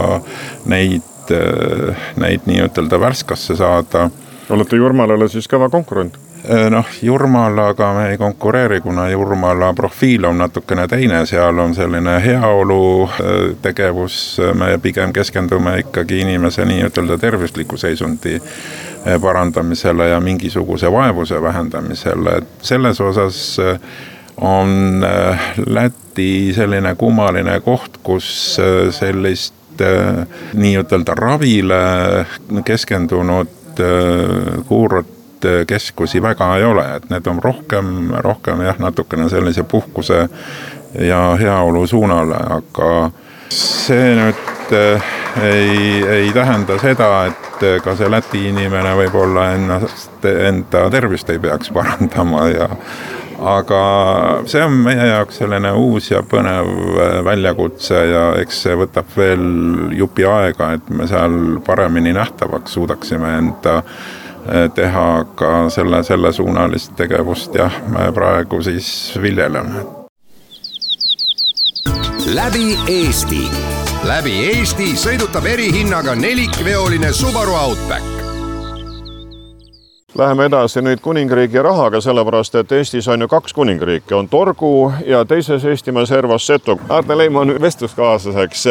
neid 0.71 1.18
neid, 1.31 2.17
neid 2.17 2.47
nii-ütelda 2.47 3.01
Värskasse 3.01 3.57
saada. 3.57 4.11
olete 4.51 4.77
Jurmalale 4.77 5.29
siis 5.29 5.49
kõva 5.51 5.71
konkurent? 5.71 6.19
Äh, 6.51 6.71
noh, 6.71 6.87
Jurmalaga 7.03 7.93
me 7.95 8.11
ei 8.11 8.19
konkureeri, 8.19 8.81
kuna 8.81 9.09
Jurmala 9.11 9.73
profiil 9.75 10.25
on 10.25 10.39
natukene 10.39 10.87
teine, 10.89 11.25
seal 11.27 11.59
on 11.59 11.75
selline 11.75 12.15
heaolu 12.25 13.05
äh, 13.05 13.35
tegevus, 13.63 14.39
me 14.55 14.79
pigem 14.83 15.13
keskendume 15.13 15.79
ikkagi 15.83 16.21
inimese 16.23 16.65
nii-ütelda 16.65 17.19
tervisliku 17.19 17.77
seisundi 17.77 18.37
äh, 18.39 19.19
parandamisele 19.21 20.09
ja 20.09 20.21
mingisuguse 20.21 20.93
vaevuse 20.93 21.43
vähendamisele, 21.43 22.39
et 22.39 22.49
selles 22.63 23.01
osas 23.01 23.59
on 24.37 25.05
Läti 25.67 26.53
selline 26.55 26.95
kummaline 26.95 27.61
koht, 27.61 27.99
kus 28.03 28.57
sellist 28.95 29.58
Äh, 29.81 30.27
nii-ütelda 30.59 31.15
ravile 31.15 32.27
keskendunud 32.65 33.81
äh, 33.81 34.65
kuurortkeskusi 34.67 36.23
väga 36.23 36.57
ei 36.57 36.65
ole, 36.65 36.85
et 36.97 37.11
need 37.11 37.27
on 37.31 37.39
rohkem, 37.43 38.11
rohkem 38.25 38.65
jah, 38.67 38.79
natukene 38.79 39.29
sellise 39.31 39.63
puhkuse 39.63 40.25
ja 41.07 41.21
heaolu 41.39 41.87
suunale, 41.87 42.41
aga 42.59 42.91
see 43.55 44.17
nüüd 44.19 44.75
äh, 44.75 45.13
ei, 45.43 46.03
ei 46.17 46.33
tähenda 46.35 46.79
seda, 46.83 47.13
et 47.31 47.63
ka 47.85 47.95
see 47.99 48.11
Läti 48.11 48.49
inimene 48.51 48.97
võib-olla 48.99 49.53
ennast, 49.55 50.19
enda 50.27 50.89
tervist 50.91 51.31
ei 51.31 51.39
peaks 51.39 51.71
parandama 51.75 52.49
ja 52.51 52.69
aga 53.39 53.81
see 54.51 54.63
on 54.65 54.81
meie 54.83 55.09
jaoks 55.13 55.39
selline 55.43 55.71
uus 55.79 56.11
ja 56.11 56.23
põnev 56.27 56.69
äh, 56.69 57.19
väljakutse 57.25 58.01
ja 58.11 58.23
eks 58.41 58.63
see 58.65 58.79
võtab 58.79 59.11
veel 59.17 59.45
jupi 59.99 60.27
aega, 60.27 60.73
et 60.79 60.91
me 60.91 61.07
seal 61.11 61.61
paremini 61.67 62.13
nähtavaks 62.17 62.75
suudaksime 62.79 63.37
enda 63.39 63.77
äh, 63.79 64.67
teha 64.75 65.09
ka 65.39 65.53
selle, 65.71 66.03
sellesuunalist 66.03 66.97
tegevust. 66.99 67.55
Jah, 67.55 67.81
me 67.89 68.11
praegu 68.15 68.63
siis 68.63 68.91
viljeleme. 69.23 69.87
läbi 72.35 72.77
Eesti, 72.93 73.43
läbi 74.05 74.35
Eesti 74.51 74.93
sõidutab 75.01 75.47
erihinnaga 75.49 76.15
nelikveoline 76.15 77.13
Subaru 77.17 77.55
Outback 77.57 78.28
Läheme 80.15 80.47
edasi 80.49 80.81
nüüd 80.81 81.03
kuningriigi 81.05 81.61
rahaga, 81.61 81.99
sellepärast 82.01 82.55
et 82.57 82.71
Eestis 82.73 83.05
on 83.13 83.21
ju 83.21 83.27
kaks 83.29 83.53
kuningriiki, 83.53 84.15
on 84.17 84.29
Torgu 84.29 84.93
ja 85.05 85.19
teises 85.29 85.65
Eestimaa 85.69 86.07
servas 86.09 86.47
Seto. 86.47 86.79
Aarne 86.89 87.19
Leimann 87.19 87.53
vestluskaaslaseks. 87.61 88.65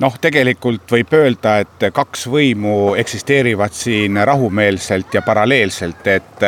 noh, 0.00 0.16
tegelikult 0.20 0.88
võib 0.92 1.12
öelda, 1.12 1.58
et 1.60 1.84
kaks 1.92 2.24
võimu 2.32 2.94
eksisteerivad 2.96 3.76
siin 3.76 4.16
rahumeelselt 4.16 5.14
ja 5.14 5.22
paralleelselt, 5.22 6.06
et 6.06 6.46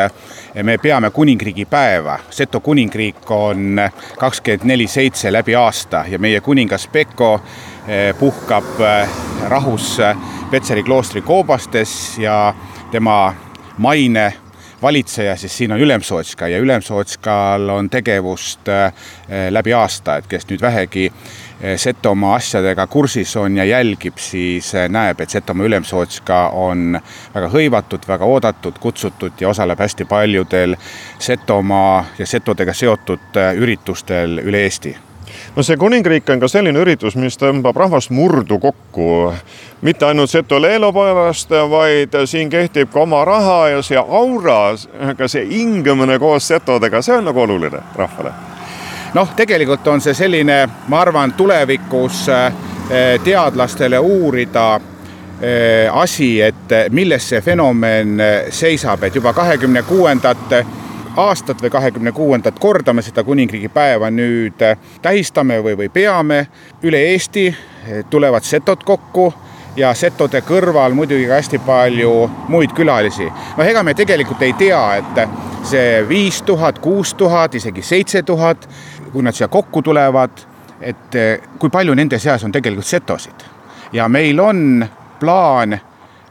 me 0.62 0.78
peame 0.78 1.11
kuningriigi 1.11 1.66
päeva. 1.68 2.16
Seto 2.30 2.61
kuningriik 2.61 3.30
on 3.30 3.76
kakskümmend 4.18 4.64
neli 4.64 4.87
seitse 4.87 5.32
läbi 5.32 5.54
aasta 5.54 6.06
ja 6.09 6.18
meie 6.18 6.40
kuningas 6.40 6.88
Pekko 6.88 7.35
eh, 7.88 8.16
puhkab 8.18 8.80
eh, 8.80 9.20
rahus 9.52 9.99
Petseri 10.50 10.82
kloostri 10.82 11.20
koobastes 11.23 12.18
ja 12.18 12.54
tema 12.90 13.35
maine 13.80 14.32
valitseja, 14.82 15.37
siis 15.37 15.58
siin 15.58 15.72
on 15.72 15.80
Ülemsootska 15.80 16.49
ja 16.49 16.58
Ülemsootskal 16.58 17.68
on 17.68 17.90
tegevust 17.90 18.68
äh, 18.68 18.92
läbi 19.50 19.72
aasta, 19.75 20.16
et 20.16 20.26
kes 20.26 20.46
nüüd 20.49 20.60
vähegi 20.60 21.06
äh, 21.12 21.76
Setomaa 21.76 22.34
asjadega 22.34 22.87
kursis 22.87 23.37
on 23.37 23.56
ja 23.56 23.64
jälgib, 23.64 24.18
siis 24.18 24.75
äh, 24.75 24.88
näeb, 24.88 25.20
et 25.20 25.30
Setomaa 25.30 25.66
Ülemsootska 25.66 26.40
on 26.49 27.00
väga 27.34 27.52
hõivatud, 27.52 28.08
väga 28.08 28.25
oodatud, 28.25 28.80
kutsutud 28.80 29.40
ja 29.40 29.49
osaleb 29.49 29.80
hästi 29.80 30.04
paljudel 30.04 30.76
Setomaa 31.18 32.04
ja 32.18 32.26
setodega 32.26 32.75
seotud 32.75 33.40
üritustel 33.56 34.40
üle 34.44 34.66
Eesti 34.68 34.96
no 35.57 35.62
see 35.62 35.76
kuningriik 35.76 36.28
on 36.30 36.40
ka 36.40 36.49
selline 36.49 36.78
üritus, 36.83 37.16
mis 37.19 37.38
tõmbab 37.38 37.76
rahvast 37.76 38.11
murdu 38.14 38.59
kokku. 38.59 39.33
mitte 39.83 40.07
ainult 40.07 40.30
Seto-Leelo 40.30 40.92
pärast, 40.92 41.50
vaid 41.71 42.14
siin 42.25 42.50
kehtib 42.50 42.92
ka 42.92 43.00
oma 43.00 43.25
raha 43.25 43.69
ja 43.69 43.83
see 43.83 43.99
aura, 43.99 44.76
ka 45.19 45.28
see 45.28 45.47
hingamine 45.49 46.19
koos 46.19 46.49
setodega, 46.49 47.02
see 47.02 47.16
on 47.16 47.25
nagu 47.25 47.40
oluline 47.40 47.83
rahvale. 47.97 48.33
noh, 49.14 49.35
tegelikult 49.37 49.87
on 49.88 50.00
see 50.00 50.14
selline, 50.14 50.69
ma 50.88 51.00
arvan, 51.00 51.33
tulevikus 51.33 52.28
eh, 52.28 53.21
teadlastele 53.25 53.99
uurida 53.99 54.80
eh, 55.40 55.88
asi, 55.92 56.40
et 56.40 56.90
milles 56.90 57.28
see 57.28 57.40
fenomen 57.40 58.23
seisab, 58.50 59.02
et 59.04 59.14
juba 59.14 59.33
kahekümne 59.33 59.83
kuuendat 59.83 60.54
aastat 61.17 61.62
või 61.62 61.71
kahekümne 61.71 62.12
kuuendat 62.12 62.59
korda 62.59 62.93
me 62.93 63.02
seda 63.02 63.25
kuningriigi 63.25 63.69
päeva 63.69 64.11
nüüd 64.11 64.62
äh, 64.62 64.79
tähistame 65.02 65.61
või, 65.62 65.76
või 65.76 65.88
peame. 65.88 66.47
üle 66.83 66.99
Eesti 67.12 67.49
äh, 67.49 68.05
tulevad 68.11 68.43
setod 68.43 68.85
kokku 68.85 69.33
ja 69.76 69.95
setode 69.95 70.40
kõrval 70.47 70.95
muidugi 70.95 71.26
ka 71.26 71.38
hästi 71.38 71.59
palju 71.67 72.31
muid 72.49 72.73
külalisi. 72.76 73.31
noh, 73.57 73.67
ega 73.67 73.83
me 73.83 73.95
tegelikult 73.95 74.43
ei 74.43 74.52
tea, 74.52 74.83
et 74.97 75.23
see 75.62 76.09
viis 76.09 76.43
tuhat, 76.43 76.79
kuus 76.79 77.14
tuhat, 77.14 77.55
isegi 77.55 77.83
seitse 77.83 78.23
tuhat, 78.23 78.69
kui 79.12 79.23
nad 79.23 79.35
siia 79.35 79.49
kokku 79.49 79.83
tulevad, 79.83 80.31
et 80.81 81.17
kui 81.59 81.71
palju 81.71 81.95
nende 81.95 82.19
seas 82.19 82.45
on 82.45 82.52
tegelikult 82.52 82.87
setosid. 82.87 83.47
ja 83.93 84.09
meil 84.09 84.40
on 84.40 84.87
plaan 85.21 85.79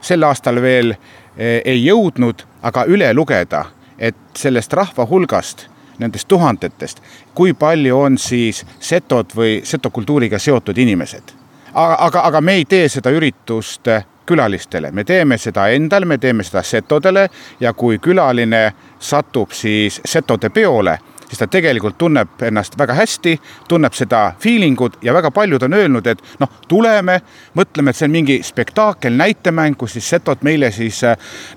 sel 0.01 0.23
aastal 0.23 0.61
veel 0.61 0.93
ei 1.39 1.85
jõudnud, 1.85 2.45
aga 2.61 2.83
üle 2.87 3.13
lugeda 3.13 3.65
et 3.99 4.15
sellest 4.37 4.73
rahva 4.73 5.05
hulgast, 5.05 5.67
nendest 5.99 6.27
tuhandetest, 6.27 7.01
kui 7.35 7.53
palju 7.53 7.97
on 7.99 8.17
siis 8.17 8.63
setod 8.79 9.35
või 9.35 9.59
setokultuuriga 9.63 10.39
seotud 10.39 10.77
inimesed. 10.77 11.35
aga, 11.73 11.95
aga, 11.99 12.21
aga 12.21 12.41
me 12.41 12.53
ei 12.53 12.65
tee 12.65 12.89
seda 12.89 13.11
üritust 13.11 13.87
külalistele, 14.25 14.91
me 14.91 15.03
teeme 15.03 15.37
seda 15.37 15.67
endale, 15.67 16.05
me 16.05 16.17
teeme 16.17 16.43
seda 16.43 16.63
setodele 16.63 17.29
ja 17.59 17.73
kui 17.73 17.97
külaline 17.99 18.73
satub 18.99 19.51
siis 19.51 20.01
setode 20.05 20.49
peole 20.49 20.97
siis 21.29 21.39
ta 21.39 21.47
tegelikult 21.47 21.97
tunneb 21.97 22.41
ennast 22.41 22.77
väga 22.77 22.93
hästi, 22.97 23.35
tunneb 23.67 23.93
seda 23.93 24.33
feeling 24.41 24.81
ut 24.81 24.97
ja 25.01 25.13
väga 25.13 25.31
paljud 25.31 25.63
on 25.63 25.73
öelnud, 25.73 26.07
et 26.07 26.23
noh, 26.39 26.49
tuleme, 26.67 27.19
mõtleme, 27.57 27.93
et 27.93 27.99
see 27.99 28.09
on 28.09 28.15
mingi 28.15 28.39
spektaakel, 28.43 29.13
näitemäng, 29.19 29.77
kus 29.77 29.93
siis 29.97 30.09
setod 30.09 30.41
meile 30.47 30.71
siis 30.71 31.01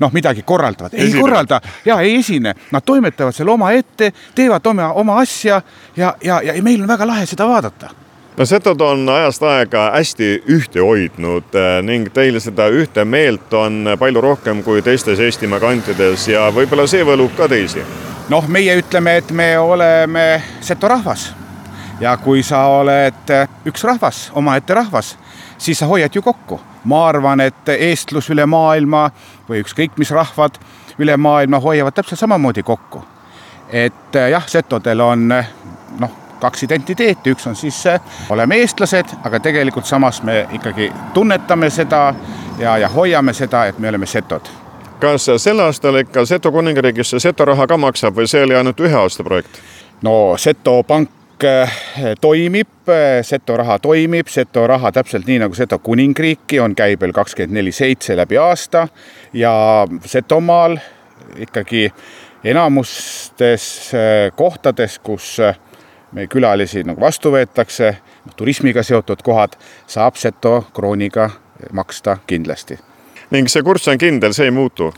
noh, 0.01 0.13
midagi 0.13 0.43
korraldavad. 0.43 0.95
ei 0.95 1.09
esine. 1.09 1.21
korralda 1.21 1.61
ja 1.85 2.01
ei 2.01 2.17
esine, 2.21 2.55
nad 2.71 2.87
toimetavad 2.87 3.35
seal 3.35 3.49
omaette, 3.49 4.13
teevad 4.35 4.67
oma, 4.67 4.93
oma 4.93 5.19
asja 5.21 5.63
ja, 5.97 6.15
ja, 6.23 6.41
ja 6.43 6.63
meil 6.63 6.83
on 6.83 6.89
väga 6.89 7.07
lahe 7.07 7.27
seda 7.27 7.49
vaadata 7.49 7.91
no 8.37 8.47
setod 8.47 8.81
on 8.81 9.09
ajast 9.09 9.43
aega 9.43 9.91
hästi 9.97 10.31
ühte 10.49 10.81
hoidnud 10.81 11.57
eh, 11.57 11.75
ning 11.85 12.09
teil 12.15 12.41
seda 12.41 12.69
ühte 12.73 13.05
meelt 13.05 13.53
on 13.55 13.97
palju 13.99 14.21
rohkem 14.21 14.63
kui 14.63 14.83
teistes 14.83 15.21
Eestimaa 15.21 15.61
kantides 15.61 16.29
ja 16.29 16.49
võib-olla 16.55 16.87
see 16.89 17.05
võlub 17.05 17.37
ka 17.37 17.49
teisi 17.49 17.85
noh, 18.33 18.49
meie 18.49 18.77
ütleme, 18.81 19.17
et 19.21 19.31
me 19.31 19.59
oleme 19.59 20.43
seto 20.61 20.89
rahvas 20.89 21.27
ja 22.01 22.15
kui 22.17 22.41
sa 22.43 22.63
oled 22.79 23.33
üks 23.69 23.85
rahvas, 23.85 24.31
omaette 24.35 24.75
rahvas, 24.75 25.17
siis 25.59 25.79
sa 25.79 25.87
hoiad 25.87 26.15
ju 26.15 26.23
kokku. 26.23 26.61
ma 26.85 27.05
arvan, 27.09 27.41
et 27.41 27.69
eestlus 27.69 28.31
üle 28.35 28.47
maailma 28.47 29.11
või 29.49 29.61
ükskõik 29.63 29.99
mis 30.01 30.11
rahvad 30.11 30.57
üle 30.99 31.17
maailma 31.17 31.61
hoiavad 31.61 31.95
täpselt 31.95 32.19
samamoodi 32.19 32.63
kokku. 32.63 33.05
et 33.69 34.17
jah, 34.31 34.49
setodel 34.49 35.01
on 35.01 35.29
noh, 35.99 36.17
kaks 36.41 36.63
identiteeti, 36.63 37.37
üks 37.37 37.47
on 37.47 37.57
siis 37.57 37.85
oleme 38.31 38.57
eestlased, 38.65 39.13
aga 39.25 39.41
tegelikult 39.41 39.87
samas 39.87 40.23
me 40.23 40.47
ikkagi 40.53 40.93
tunnetame 41.15 41.71
seda 41.71 42.15
ja, 42.59 42.79
ja 42.79 42.89
hoiame 42.89 43.33
seda, 43.33 43.67
et 43.67 43.79
me 43.79 43.89
oleme 43.93 44.07
setod 44.07 44.62
kas 45.03 45.27
sel 45.43 45.59
aastal 45.61 45.99
ikka 45.99 46.23
Seto 46.27 46.53
kuningriigis 46.55 47.11
see 47.11 47.23
Seto 47.23 47.45
raha 47.49 47.67
ka 47.67 47.77
maksab 47.81 48.15
või 48.15 48.29
see 48.31 48.45
oli 48.47 48.55
ainult 48.55 48.81
ühe 48.81 48.95
aasta 48.95 49.25
projekt? 49.27 49.59
no 50.07 50.35
Seto 50.39 50.77
pank 50.87 51.43
eh, 51.47 51.73
toimib, 52.23 52.71
eh, 52.87 53.19
Seto 53.27 53.57
raha 53.59 53.81
toimib, 53.83 54.31
Seto 54.31 54.67
raha 54.71 54.93
täpselt 54.95 55.27
nii 55.27 55.41
nagu 55.43 55.59
Seto 55.59 55.81
kuningriiki 55.83 56.61
on 56.63 56.77
käibel 56.79 57.15
kakskümmend 57.17 57.59
neli 57.59 57.73
seitse 57.75 58.17
läbi 58.17 58.39
aasta 58.39 58.87
ja 59.35 59.53
Setomaal 60.07 60.79
ikkagi 61.49 61.89
enamustes 62.45 63.67
eh, 63.99 64.31
kohtades, 64.39 65.01
kus 65.03 65.35
meie 66.13 66.31
külalisi 66.31 66.85
nagu 66.87 67.03
vastu 67.03 67.35
võetakse, 67.35 67.97
turismiga 68.37 68.87
seotud 68.87 69.27
kohad, 69.27 69.59
saab 69.87 70.21
Seto 70.21 70.61
krooniga 70.75 71.31
maksta 71.73 72.21
kindlasti 72.27 72.79
ning 73.33 73.49
see 73.49 73.65
kurss 73.65 73.89
on 73.89 73.99
kindel, 73.99 74.35
see 74.37 74.51
ei 74.51 74.55
muutu? 74.55 74.93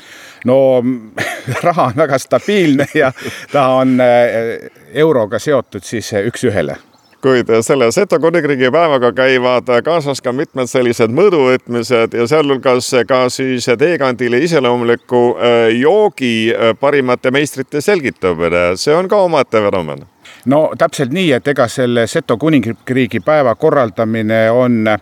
no 0.44 0.82
raha 1.62 1.90
on 1.90 1.96
väga 1.96 2.18
stabiilne 2.18 2.86
ja 2.94 3.12
ta 3.52 3.68
on 3.68 4.00
äh, 4.00 4.70
euroga 4.92 5.38
seotud 5.38 5.82
siis 5.82 6.12
äh, 6.12 6.26
üks-ühele 6.28 6.76
kuid 7.24 7.48
selle 7.64 7.86
Seto 7.92 8.18
kuningriigi 8.20 8.68
päevaga 8.68 9.12
käivad 9.16 9.70
kaasas 9.84 10.20
ka 10.20 10.32
mitmed 10.36 10.68
sellised 10.68 11.12
mõõduvõtmised 11.16 12.12
ja 12.18 12.26
sealhulgas 12.28 12.90
ka 13.08 13.22
siis 13.32 13.70
teekandile 13.80 14.42
iseloomuliku 14.44 15.22
äh, 15.32 15.68
joogi 15.80 16.52
parimate 16.80 17.32
meistrite 17.32 17.80
selgitamine, 17.80 18.74
see 18.76 18.92
on 18.92 19.08
ka 19.08 19.22
omaette 19.24 19.64
fenomen. 19.64 20.04
no 20.44 20.66
täpselt 20.78 21.16
nii, 21.16 21.32
et 21.32 21.48
ega 21.48 21.68
selle 21.68 22.06
Seto 22.06 22.36
kuningriigi 22.36 23.24
päeva 23.24 23.54
korraldamine 23.54 24.50
on 24.50 24.82
äh, 24.92 25.00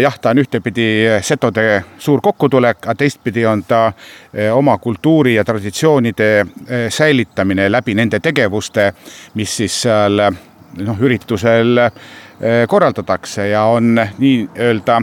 jah, 0.00 0.14
ta 0.20 0.30
on 0.30 0.38
ühtepidi 0.40 0.86
setode 1.20 1.82
suur 2.00 2.22
kokkutulek, 2.24 2.78
aga 2.86 2.94
teistpidi 2.96 3.44
on 3.46 3.62
ta 3.68 3.92
eh, 4.32 4.48
oma 4.54 4.78
kultuuri 4.78 5.34
ja 5.34 5.44
traditsioonide 5.44 6.28
eh, 6.40 6.86
säilitamine 6.88 7.68
läbi 7.72 7.94
nende 7.94 8.20
tegevuste, 8.24 8.92
mis 9.34 9.56
siis 9.60 9.82
seal 9.82 10.22
noh, 10.84 11.00
üritusel 11.00 11.84
korraldatakse 12.70 13.48
ja 13.50 13.64
on 13.66 13.98
nii-öelda 13.98 15.00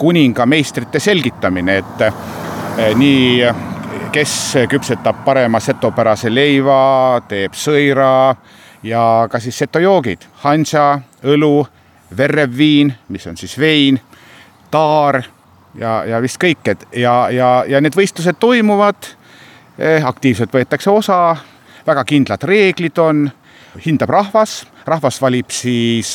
kuningameistrite 0.00 1.00
selgitamine, 1.04 1.74
et 1.82 2.04
nii, 2.96 3.50
kes 4.12 4.32
küpsetab 4.72 5.20
parema 5.26 5.60
setopärase 5.60 6.32
leiva, 6.32 7.20
teeb 7.28 7.52
sõira 7.52 8.12
ja 8.82 9.02
ka 9.30 9.40
siis 9.42 9.58
setojoogid, 9.58 10.24
hansa, 10.46 10.94
õlu 11.28 11.66
verev 12.16 12.56
viin, 12.56 12.92
mis 13.08 13.26
on 13.26 13.36
siis 13.36 13.58
vein, 13.58 13.98
taar 14.70 15.22
ja, 15.78 16.02
ja 16.08 16.20
vist 16.22 16.40
kõik, 16.40 16.64
et 16.72 16.86
ja, 16.96 17.28
ja, 17.34 17.50
ja 17.68 17.80
need 17.80 17.96
võistlused 17.96 18.40
toimuvad 18.40 19.12
eh,. 19.78 20.04
aktiivselt 20.04 20.52
võetakse 20.54 20.90
osa, 20.90 21.36
väga 21.86 22.04
kindlad 22.04 22.44
reeglid 22.48 22.98
on, 22.98 23.28
hindab 23.84 24.10
rahvas, 24.10 24.62
rahvas 24.86 25.20
valib 25.22 25.50
siis 25.54 26.14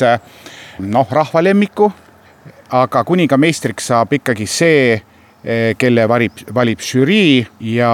noh, 0.78 1.10
rahva 1.10 1.42
lemmiku, 1.42 1.90
aga 2.74 3.04
kuningameistriks 3.04 3.92
saab 3.92 4.12
ikkagi 4.18 4.46
see 4.50 5.02
Eh, 5.44 5.74
kelle 5.76 6.06
valib, 6.08 6.38
valib 6.56 6.80
žürii 6.80 7.42
ja 7.76 7.88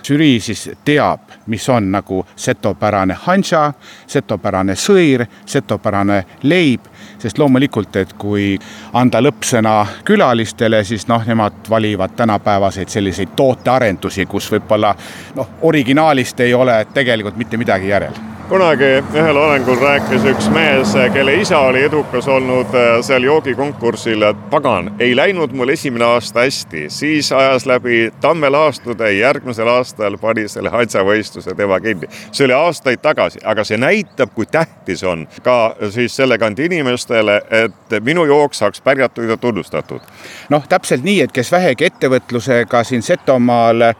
žürii 0.00 0.38
siis 0.40 0.62
teab, 0.84 1.26
mis 1.52 1.66
on 1.68 1.90
nagu 1.92 2.22
setopärane 2.40 3.12
hanša, 3.20 3.64
setopärane 4.08 4.72
sõir, 4.72 5.26
setopärane 5.44 6.22
leib, 6.48 6.88
sest 7.18 7.38
loomulikult, 7.38 7.96
et 7.96 8.12
kui 8.18 8.58
anda 8.92 9.22
lõppsõna 9.22 9.74
külalistele, 10.04 10.84
siis 10.84 11.08
noh, 11.08 11.24
nemad 11.26 11.70
valivad 11.70 12.16
tänapäevaseid 12.16 12.88
selliseid 12.88 13.34
tootearendusi, 13.36 14.26
kus 14.26 14.50
võib-olla 14.52 14.94
noh, 15.36 15.58
originaalist 15.62 16.40
ei 16.40 16.54
ole 16.54 16.86
tegelikult 16.94 17.36
mitte 17.36 17.60
midagi 17.60 17.88
järel 17.88 18.33
kunagi 18.48 18.84
ühel 19.14 19.36
olengul 19.36 19.78
rääkis 19.80 20.24
üks 20.28 20.48
mees, 20.52 20.92
kelle 21.12 21.34
isa 21.40 21.58
oli 21.58 21.84
edukas 21.86 22.28
olnud 22.28 22.74
äh, 22.76 22.98
seal 23.02 23.24
joogikonkursil, 23.24 24.22
et 24.22 24.40
pagan, 24.50 24.90
ei 24.98 25.16
läinud 25.16 25.52
mul 25.56 25.72
esimene 25.72 26.04
aasta 26.04 26.44
hästi, 26.44 26.84
siis 26.92 27.32
ajas 27.32 27.66
läbi 27.66 28.10
tammelaastude, 28.20 29.12
järgmisel 29.12 29.68
aastal 29.68 30.18
pani 30.20 30.48
selle 30.48 30.70
hatsavõistluse 30.74 31.54
tema 31.56 31.80
kinni. 31.80 32.08
see 32.32 32.44
oli 32.44 32.56
aastaid 32.56 33.00
tagasi, 33.02 33.40
aga 33.44 33.64
see 33.64 33.80
näitab, 33.80 34.34
kui 34.34 34.46
tähtis 34.46 35.04
on 35.04 35.26
ka 35.42 35.76
siis 35.90 36.16
selle 36.16 36.38
kandi 36.38 36.68
inimestele, 36.68 37.40
et 37.50 37.96
minu 38.00 38.26
jook 38.28 38.54
saaks 38.54 38.80
pärjatud 38.80 39.30
ja 39.30 39.36
tunnustatud. 39.36 40.00
noh, 40.48 40.68
täpselt 40.68 41.04
nii, 41.04 41.22
et 41.24 41.32
kes 41.32 41.52
vähegi 41.52 41.88
ettevõtlusega 41.88 42.84
siin 42.84 43.02
Setomaal 43.02 43.82
Eh, 43.82 43.94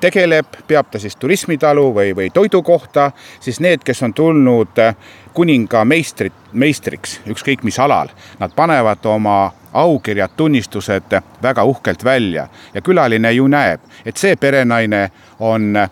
tegeleb, 0.00 0.46
peab 0.66 0.88
ta 0.90 0.98
siis 0.98 1.16
turismitalu 1.16 1.90
või, 1.94 2.14
või 2.16 2.30
toidukohta, 2.32 3.10
siis 3.40 3.60
need, 3.60 3.84
kes 3.84 4.02
on 4.02 4.14
tulnud 4.14 4.78
eh, 4.80 4.96
kuninga 5.36 5.84
meistrit, 5.84 6.32
meistriks, 6.52 7.20
ükskõik 7.28 7.64
mis 7.66 7.78
alal, 7.78 8.08
nad 8.40 8.54
panevad 8.56 9.04
oma 9.04 9.52
aukirjad, 9.76 10.32
tunnistused 10.36 11.18
väga 11.42 11.64
uhkelt 11.64 12.04
välja 12.04 12.48
ja 12.74 12.80
külaline 12.80 13.32
ju 13.32 13.48
näeb, 13.52 13.80
et 14.04 14.16
see 14.16 14.36
perenaine 14.40 15.10
on 15.40 15.76
eh, 15.76 15.90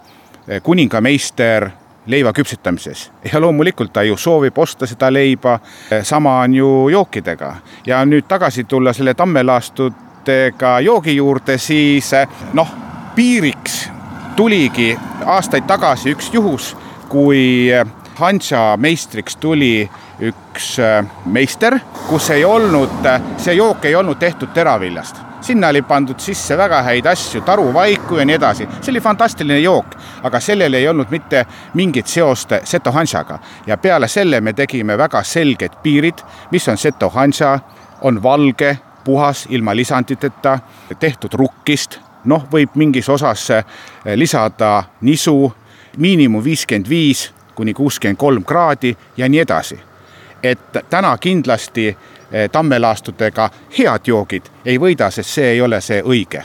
kuningameister 0.63 1.69
leiva 2.07 2.33
küpsetamises 2.37 3.11
ja 3.33 3.41
loomulikult 3.41 3.93
ta 3.93 4.03
ju 4.05 4.17
soovib 4.17 4.59
osta 4.59 4.87
seda 4.87 5.13
leiba. 5.13 5.59
sama 6.03 6.41
on 6.41 6.55
ju 6.55 6.89
jookidega 6.89 7.57
ja 7.87 8.05
nüüd 8.05 8.29
tagasi 8.29 8.65
tulla 8.65 8.93
selle 8.93 9.15
tammelaastudega 9.15 10.81
joogi 10.81 11.17
juurde, 11.17 11.59
siis 11.59 12.13
noh 12.53 12.94
piiriks 13.15 13.91
tuligi 14.37 14.95
aastaid 15.27 15.67
tagasi 15.67 16.15
üks 16.15 16.31
juhus, 16.33 16.77
kui 17.09 17.71
Hansa 18.19 18.77
meistriks 18.77 19.37
tuli 19.37 19.89
üks 20.23 20.79
äh, 20.79 21.05
meister, 21.27 21.79
kus 22.09 22.31
ei 22.31 22.45
olnud, 22.45 23.07
see 23.43 23.55
jook 23.59 23.85
ei 23.85 23.95
olnud 23.99 24.19
tehtud 24.19 24.55
teraviljast 24.55 25.25
sinna 25.45 25.69
oli 25.69 25.83
pandud 25.83 26.21
sisse 26.21 26.57
väga 26.57 26.79
häid 26.83 27.07
asju, 27.07 27.43
taruvaiku 27.45 28.17
ja 28.17 28.25
nii 28.25 28.35
edasi. 28.39 28.69
see 28.81 28.93
oli 28.93 29.01
fantastiline 29.01 29.59
jook, 29.61 29.97
aga 30.23 30.41
sellel 30.41 30.75
ei 30.75 30.89
olnud 30.89 31.11
mitte 31.11 31.45
mingit 31.75 32.07
seost 32.07 32.55
Seto 32.65 32.93
Hansaga 32.93 33.39
ja 33.67 33.77
peale 33.77 34.09
selle 34.09 34.41
me 34.41 34.53
tegime 34.53 34.99
väga 34.99 35.23
selged 35.23 35.77
piirid, 35.83 36.25
mis 36.51 36.69
on 36.69 36.79
Seto 36.79 37.11
Hansa, 37.11 37.59
on 38.01 38.23
valge, 38.23 38.79
puhas, 39.05 39.47
ilma 39.51 39.77
lisanditeta, 39.77 40.59
tehtud 41.01 41.35
rukkist, 41.35 42.01
noh, 42.25 42.47
võib 42.53 42.75
mingis 42.75 43.09
osas 43.09 43.51
eh, 43.51 43.65
lisada 44.15 44.85
nisu, 45.01 45.53
miinimum 45.99 46.45
viiskümmend 46.45 46.89
viis 46.89 47.31
kuni 47.55 47.75
kuuskümmend 47.75 48.19
kolm 48.19 48.45
kraadi 48.45 48.97
ja 49.17 49.29
nii 49.29 49.41
edasi. 49.41 49.79
et 50.43 50.77
täna 50.91 51.19
kindlasti 51.19 51.87
eh, 51.89 52.51
tammelaastudega 52.51 53.51
head 53.79 54.07
joogid 54.07 54.51
ei 54.65 54.79
võida, 54.79 55.11
sest 55.11 55.31
see 55.31 55.51
ei 55.53 55.61
ole 55.61 55.81
see 55.81 56.03
õige 56.03 56.45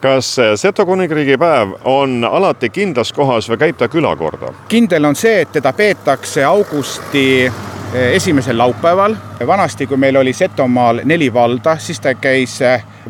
kas 0.00 0.38
eh, 0.38 0.56
Seto 0.56 0.86
kuningriigi 0.86 1.38
päev 1.38 1.74
on 1.84 2.24
alati 2.24 2.70
kindlas 2.70 3.12
kohas 3.12 3.50
või 3.50 3.58
käib 3.58 3.76
ta 3.76 3.88
külakorda? 3.88 4.52
kindel 4.68 5.04
on 5.04 5.16
see, 5.16 5.40
et 5.40 5.52
teda 5.52 5.72
peetakse 5.72 6.44
augusti 6.44 7.52
esimesel 7.94 8.58
laupäeval. 8.58 9.14
vanasti, 9.46 9.86
kui 9.86 9.96
meil 9.96 10.16
oli 10.16 10.32
Setomaal 10.32 11.00
neli 11.04 11.32
valda, 11.34 11.78
siis 11.78 12.00
ta 12.00 12.14
käis 12.14 12.58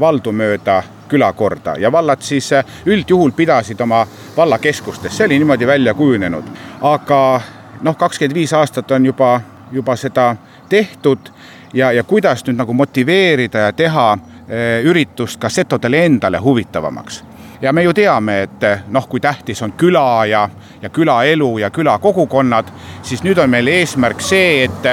valdu 0.00 0.32
mööda 0.32 0.82
külakorda. 1.14 1.76
Ja 1.78 1.92
vallad 1.92 2.22
siis 2.22 2.52
äh, 2.52 2.64
üldjuhul 2.86 3.30
pidasid 3.30 3.80
oma 3.80 4.06
vallakeskustes, 4.36 5.16
see 5.16 5.26
oli 5.26 5.38
niimoodi 5.38 5.66
välja 5.66 5.94
kujunenud. 5.94 6.44
aga 6.80 7.40
noh, 7.82 7.96
kakskümmend 7.96 8.34
viis 8.34 8.52
aastat 8.52 8.90
on 8.90 9.06
juba, 9.06 9.40
juba 9.72 9.96
seda 9.96 10.36
tehtud. 10.68 11.30
Ja, 11.74 11.92
ja 11.92 12.04
kuidas 12.04 12.44
nüüd 12.46 12.58
nagu 12.58 12.72
motiveerida 12.72 13.68
ja 13.68 13.72
teha 13.72 14.10
äh, 14.12 14.82
üritust 14.84 15.40
ka 15.40 15.48
setodele 15.48 16.04
endale 16.04 16.38
huvitavamaks? 16.38 17.22
Ja 17.62 17.72
me 17.72 17.82
ju 17.82 17.94
teame, 17.94 18.42
et 18.42 18.64
äh, 18.64 18.82
noh, 18.90 19.06
kui 19.08 19.20
tähtis 19.20 19.62
on 19.62 19.72
küla 19.72 20.26
ja, 20.26 20.48
ja 20.82 20.90
külaelu 20.90 21.58
ja 21.58 21.70
külakogukonnad, 21.70 22.70
siis 23.02 23.22
nüüd 23.22 23.38
on 23.38 23.50
meil 23.50 23.70
eesmärk 23.70 24.20
see, 24.20 24.64
et, 24.64 24.90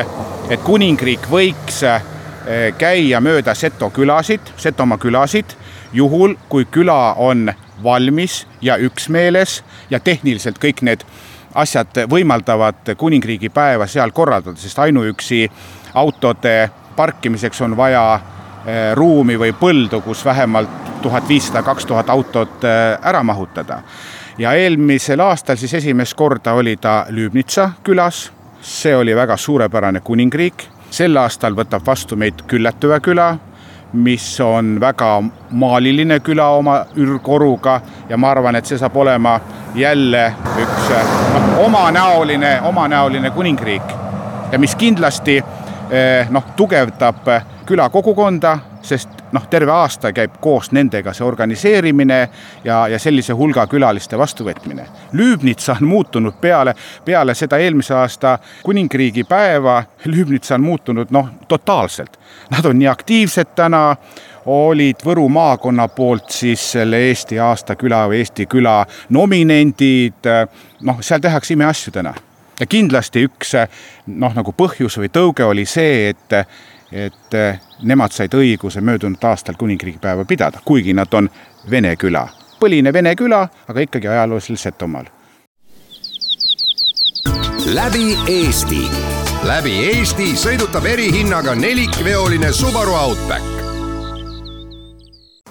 et 0.49 0.61
kuningriik 0.61 1.29
võiks 1.31 1.83
käia 2.77 3.19
mööda 3.21 3.53
Seto 3.53 3.91
külasid, 3.93 4.47
Setomaa 4.57 4.97
külasid 4.97 5.53
juhul, 5.93 6.35
kui 6.49 6.65
küla 6.65 7.13
on 7.17 7.51
valmis 7.83 8.47
ja 8.61 8.77
üksmeeles 8.77 9.63
ja 9.89 9.99
tehniliselt 9.99 10.59
kõik 10.61 10.81
need 10.81 11.05
asjad 11.55 12.05
võimaldavad 12.09 12.93
kuningriigi 12.97 13.49
päeva 13.49 13.87
seal 13.87 14.11
korraldada, 14.11 14.57
sest 14.57 14.79
ainuüksi 14.79 15.47
autode 15.93 16.69
parkimiseks 16.95 17.61
on 17.61 17.75
vaja 17.77 18.03
eh, 18.15 18.93
ruumi 18.95 19.37
või 19.39 19.53
põldu, 19.57 20.01
kus 20.01 20.25
vähemalt 20.25 20.69
tuhat 21.01 21.27
viissada, 21.27 21.63
kaks 21.63 21.85
tuhat 21.85 22.09
autot 22.09 22.63
eh, 22.63 22.97
ära 23.01 23.23
mahutada. 23.23 23.81
ja 24.37 24.53
eelmisel 24.53 25.19
aastal 25.19 25.57
siis 25.57 25.73
esimest 25.73 26.13
korda 26.13 26.53
oli 26.53 26.77
ta 26.77 27.05
Lübnitsa 27.09 27.71
külas, 27.83 28.31
see 28.61 28.95
oli 28.95 29.15
väga 29.15 29.37
suurepärane 29.37 29.99
kuningriik, 29.99 30.67
sel 30.89 31.17
aastal 31.17 31.55
võtab 31.55 31.85
vastu 31.85 32.15
meid 32.15 32.41
Külletüve 32.47 32.99
küla 32.99 33.37
mis 33.93 34.39
on 34.41 34.79
väga 34.79 35.23
maaliline 35.51 36.19
küla 36.19 36.47
oma 36.47 36.85
ürgkoruga 36.95 37.81
ja 38.09 38.17
ma 38.17 38.31
arvan, 38.31 38.55
et 38.55 38.65
see 38.65 38.77
saab 38.77 38.95
olema 38.97 39.39
jälle 39.75 40.33
üks 40.61 40.91
noh, 41.33 41.65
omanäoline, 41.65 42.59
omanäoline 42.61 43.31
kuningriik. 43.31 43.95
Ja 44.51 44.59
mis 44.59 44.75
kindlasti 44.75 45.37
eh, 45.37 46.29
noh, 46.29 46.53
tugevdab 46.55 47.27
küla 47.65 47.89
kogukonda, 47.89 48.57
sest 48.81 49.20
noh, 49.31 49.47
terve 49.49 49.71
aasta 49.71 50.11
käib 50.13 50.37
koos 50.41 50.71
nendega 50.71 51.13
see 51.13 51.25
organiseerimine 51.25 52.19
ja, 52.63 52.87
ja 52.87 52.99
sellise 52.99 53.33
hulga 53.37 53.65
külaliste 53.67 54.17
vastuvõtmine. 54.19 54.85
Lüübnitsa 55.13 55.77
on 55.81 55.87
muutunud 55.87 56.39
peale, 56.41 56.75
peale 57.05 57.35
seda 57.35 57.59
eelmise 57.61 57.95
aasta 57.95 58.37
kuningriigi 58.63 59.23
päeva, 59.23 59.83
Lüübnitsa 60.05 60.55
on 60.55 60.65
muutunud 60.65 61.11
noh, 61.11 61.29
totaalselt. 61.47 62.19
Nad 62.51 62.65
on 62.65 62.79
nii 62.79 62.89
aktiivsed 62.91 63.55
täna, 63.55 63.95
olid 64.45 65.03
Võru 65.05 65.27
maakonna 65.29 65.87
poolt 65.87 66.31
siis 66.33 66.63
selle 66.73 66.97
Eesti 67.09 67.39
aastaküla 67.39 68.07
või 68.09 68.23
Eesti 68.23 68.47
küla 68.49 68.81
nominendid, 69.09 70.27
noh, 70.81 71.01
seal 71.05 71.21
tehakse 71.21 71.53
imeasju 71.53 71.93
täna 71.93 72.13
ja 72.61 72.67
kindlasti 72.69 73.25
üks 73.25 73.55
noh, 74.07 74.33
nagu 74.37 74.53
põhjus 74.57 74.99
või 75.01 75.09
tõuge 75.13 75.45
oli 75.47 75.65
see, 75.69 76.11
et 76.13 76.35
et 76.91 77.33
eh, 77.33 77.59
nemad 77.81 78.11
said 78.11 78.33
õiguse 78.33 78.81
möödunud 78.81 79.23
aastal 79.23 79.55
kuningriigipäeva 79.57 80.25
pidada, 80.25 80.59
kuigi 80.65 80.93
nad 80.93 81.13
on 81.13 81.29
vene 81.69 81.95
küla, 81.95 82.27
põline 82.59 82.93
vene 82.93 83.15
küla, 83.15 83.47
aga 83.67 83.87
ikkagi 83.87 84.07
ajaloolisel 84.07 84.57
Setomaal. 84.57 85.05
läbi 87.73 88.17
Eesti, 88.27 88.83
läbi 89.47 89.77
Eesti 89.93 90.35
sõidutab 90.35 90.85
erihinnaga 90.85 91.55
nelikveoline 91.55 92.51
Subaru 92.51 92.93
Outback 92.93 93.60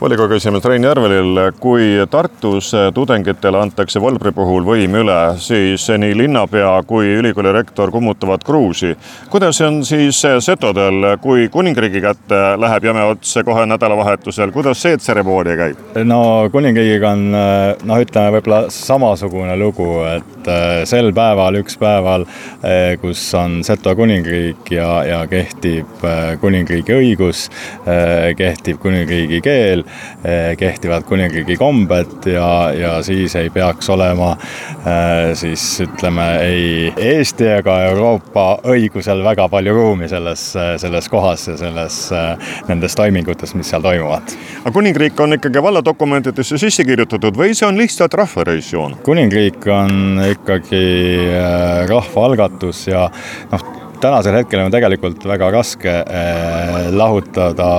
volikogu 0.00 0.34
esimees 0.38 0.64
Rein 0.64 0.84
Järvelil, 0.84 1.38
kui 1.60 1.90
Tartus 2.10 2.70
tudengitele 2.94 3.58
antakse 3.60 4.00
Volbri 4.00 4.32
puhul 4.32 4.64
võim 4.64 4.94
üle, 5.02 5.18
siis 5.40 5.84
nii 5.92 6.14
linnapea 6.16 6.72
kui 6.88 7.10
ülikooli 7.20 7.52
rektor 7.52 7.92
kummutavad 7.92 8.44
kruusi. 8.44 8.94
kuidas 9.30 9.60
on 9.60 9.84
siis 9.84 10.22
setodel, 10.40 11.18
kui 11.20 11.48
kuningriigi 11.48 12.00
kätte 12.00 12.40
läheb 12.56 12.84
jäme 12.84 13.04
ots 13.12 13.34
kohe 13.44 13.66
nädalavahetusel, 13.66 14.52
kuidas 14.52 14.82
see 14.82 14.96
tseremoonia 14.96 15.56
käib? 15.56 16.00
no 16.04 16.48
kuningriigiga 16.52 17.12
on 17.12 17.26
noh, 17.30 18.00
ütleme 18.00 18.32
võib-olla 18.38 18.62
samasugune 18.72 19.56
lugu, 19.60 19.88
et 20.08 20.48
äh, 20.48 20.82
sel 20.88 21.12
päeval, 21.16 21.60
üks 21.60 21.76
päeval, 21.80 22.24
äh, 22.64 22.96
kus 23.02 23.22
on 23.36 23.60
Seto 23.66 23.92
kuningriik 23.98 24.72
ja, 24.72 24.88
ja 25.04 25.20
kehtib 25.30 26.04
äh, 26.06 26.34
kuningriigi 26.40 26.96
õigus, 26.96 27.46
kehtib 28.36 28.80
kuningriigi 28.82 29.40
keel 29.44 29.84
kehtivad 30.58 31.04
kuningriigi 31.08 31.56
kombed 31.60 32.26
ja, 32.30 32.48
ja 32.76 32.92
siis 33.02 33.34
ei 33.38 33.50
peaks 33.50 33.88
olema 33.90 34.34
siis 35.34 35.64
ütleme 35.84 36.26
ei 36.44 36.92
Eesti 36.96 37.48
ega 37.56 37.76
Euroopa 37.88 38.44
õigusel 38.70 39.22
väga 39.24 39.48
palju 39.52 39.74
ruumi 39.74 40.08
selles, 40.10 40.44
selles 40.82 41.08
kohas 41.12 41.46
ja 41.48 41.56
selles, 41.60 41.98
nendes 42.68 42.96
toimingutes, 42.98 43.54
mis 43.58 43.70
seal 43.70 43.84
toimuvad. 43.84 44.36
aga 44.62 44.74
kuningriik 44.74 45.20
on 45.20 45.38
ikkagi 45.38 45.62
valladokumentidesse 45.62 46.58
sisse 46.60 46.84
kirjutatud 46.84 47.36
või 47.36 47.54
see 47.56 47.68
on 47.68 47.80
lihtsalt 47.80 48.14
rahvareissioon? 48.20 49.00
kuningriik 49.06 49.66
on 49.72 50.22
ikkagi 50.30 50.84
rahvaalgatus 51.90 52.86
ja 52.90 53.06
noh, 53.52 53.79
tänasel 54.00 54.34
hetkel 54.34 54.62
on 54.64 54.72
tegelikult 54.72 55.24
väga 55.28 55.50
raske 55.52 55.92
eh, 56.00 56.88
lahutada 56.92 57.70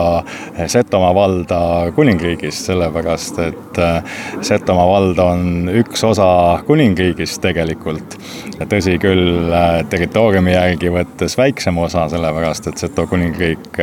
Setomaa 0.69 1.13
valda 1.15 1.59
kuningriigist, 1.95 2.67
sellepärast 2.69 3.39
et 3.45 3.79
eh, 3.81 4.17
Setomaa 4.45 4.87
vald 4.89 5.21
on 5.23 5.71
üks 5.81 6.03
osa 6.05 6.27
kuningriigist 6.67 7.41
tegelikult. 7.41 8.17
tõsi 8.61 8.97
küll, 9.01 9.49
eh, 9.49 9.77
territooriumi 9.89 10.53
järgi 10.53 10.91
võttes 10.93 11.37
väiksem 11.37 11.77
osa, 11.81 12.07
sellepärast 12.11 12.69
et 12.69 12.81
Seto 12.81 13.07
kuningriik 13.09 13.79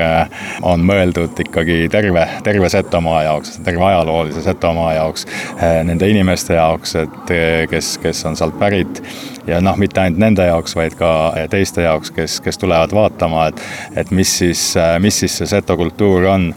on 0.62 0.85
mõeldud 0.87 1.38
ikkagi 1.42 1.88
terve, 1.90 2.27
terve 2.46 2.70
Setomaa 2.70 3.24
jaoks, 3.27 3.59
terve 3.66 3.85
ajaloolise 3.90 4.42
Setomaa 4.42 4.94
jaoks, 4.98 5.27
nende 5.59 6.09
inimeste 6.11 6.55
jaoks, 6.59 6.94
et 7.03 7.35
kes, 7.70 7.96
kes 8.03 8.24
on 8.31 8.38
sealt 8.38 8.59
pärit 8.59 9.03
ja 9.48 9.61
noh, 9.64 9.77
mitte 9.81 10.01
ainult 10.03 10.20
nende 10.20 10.44
jaoks, 10.48 10.74
vaid 10.77 10.94
ka 10.98 11.11
teiste 11.51 11.85
jaoks, 11.85 12.12
kes, 12.14 12.28
kes 12.45 12.59
tulevad 12.61 12.93
vaatama, 12.95 13.49
et, 13.51 13.62
et 14.03 14.11
mis 14.14 14.31
siis, 14.41 14.62
mis 15.03 15.21
siis 15.23 15.38
see 15.41 15.49
seto 15.51 15.77
kultuur 15.79 16.27
on, 16.31 16.49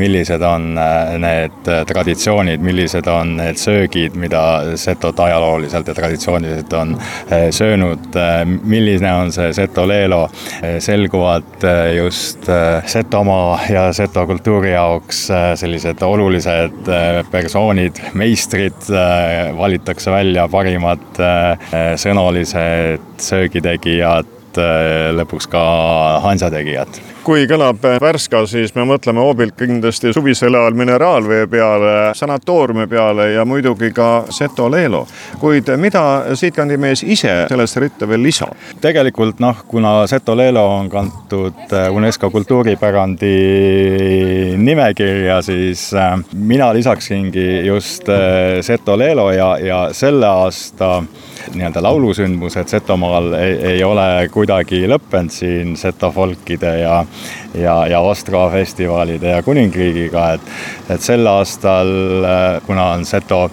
millised 0.00 0.42
on 0.46 0.70
need 1.22 1.70
traditsioonid, 1.88 2.62
millised 2.64 3.08
on 3.10 3.36
need 3.40 3.60
söögid, 3.60 4.16
mida 4.20 4.42
setod 4.80 5.18
ajalooliselt 5.24 5.88
ja 5.88 5.96
traditsiooniliselt 5.96 6.72
on 6.78 6.94
söönud, 7.54 8.18
milline 8.62 9.12
on 9.22 9.32
see 9.34 9.52
seto 9.56 9.86
leelo, 9.88 10.24
selguvad 10.84 11.66
just 11.96 12.48
Setomaa 12.88 13.58
ja 13.70 13.88
seto 13.96 14.24
kultuuri 14.26 14.72
jaoks 14.72 15.24
sellised 15.60 16.02
olulised 16.04 16.90
persoonid, 17.30 18.00
meistrid, 18.18 18.88
valitakse 19.58 20.12
välja 20.12 20.48
parimad 20.52 21.22
sõnalised 21.98 23.22
söögitegijad, 23.22 24.26
äh, 24.26 24.37
lõpuks 25.18 25.48
ka 25.50 25.62
hansategijad. 26.24 27.00
Kui 27.28 27.44
kõlab 27.44 27.82
Värska, 28.00 28.40
siis 28.48 28.70
me 28.72 28.86
mõtleme 28.88 29.20
hoobilt 29.20 29.52
kindlasti 29.58 30.14
suvisel 30.16 30.54
ajal 30.56 30.76
mineraalvee 30.78 31.44
peale, 31.52 31.90
sanatooriumi 32.16 32.86
peale 32.88 33.26
ja 33.34 33.44
muidugi 33.44 33.90
ka 33.92 34.24
Seto 34.32 34.70
Leelo. 34.72 35.02
kuid 35.40 35.68
mida 35.76 36.02
siitkandi 36.34 36.78
mees 36.80 37.02
ise 37.04 37.34
sellesse 37.50 37.80
ritta 37.84 38.08
veel 38.08 38.22
lisab? 38.24 38.56
tegelikult 38.80 39.42
noh, 39.44 39.60
kuna 39.68 40.06
Seto 40.08 40.36
Leelo 40.36 40.64
on 40.78 40.88
kantud 40.88 41.68
äh, 41.68 41.92
UNESCO 41.92 42.30
kultuuripärandi 42.30 43.34
nimekirja, 44.56 45.42
siis 45.42 45.90
äh, 45.94 46.16
mina 46.32 46.72
lisaksingi 46.72 47.66
just 47.66 48.08
Seto 48.60 48.96
Leelo 48.98 49.30
ja, 49.36 49.58
ja 49.58 49.88
selle 49.92 50.26
aasta 50.26 51.02
nii-öelda 51.54 51.82
laulusündmused 51.82 52.68
Setomaal 52.68 53.32
ei, 53.32 53.52
ei 53.72 53.84
ole 53.84 54.28
kuidagi 54.32 54.84
lõppenud 54.90 55.32
siin 55.32 55.76
Seto 55.76 56.10
folkide 56.12 56.72
ja, 56.82 57.02
ja, 57.54 57.86
ja 57.86 58.00
Ostrava 58.00 58.50
festivalide 58.52 59.36
ja 59.36 59.42
kuningriigiga, 59.42 60.32
et, 60.38 60.54
et 60.90 61.04
sel 61.04 61.26
aastal, 61.26 61.92
kuna 62.66 62.92
on 62.96 63.04
Seto 63.08 63.46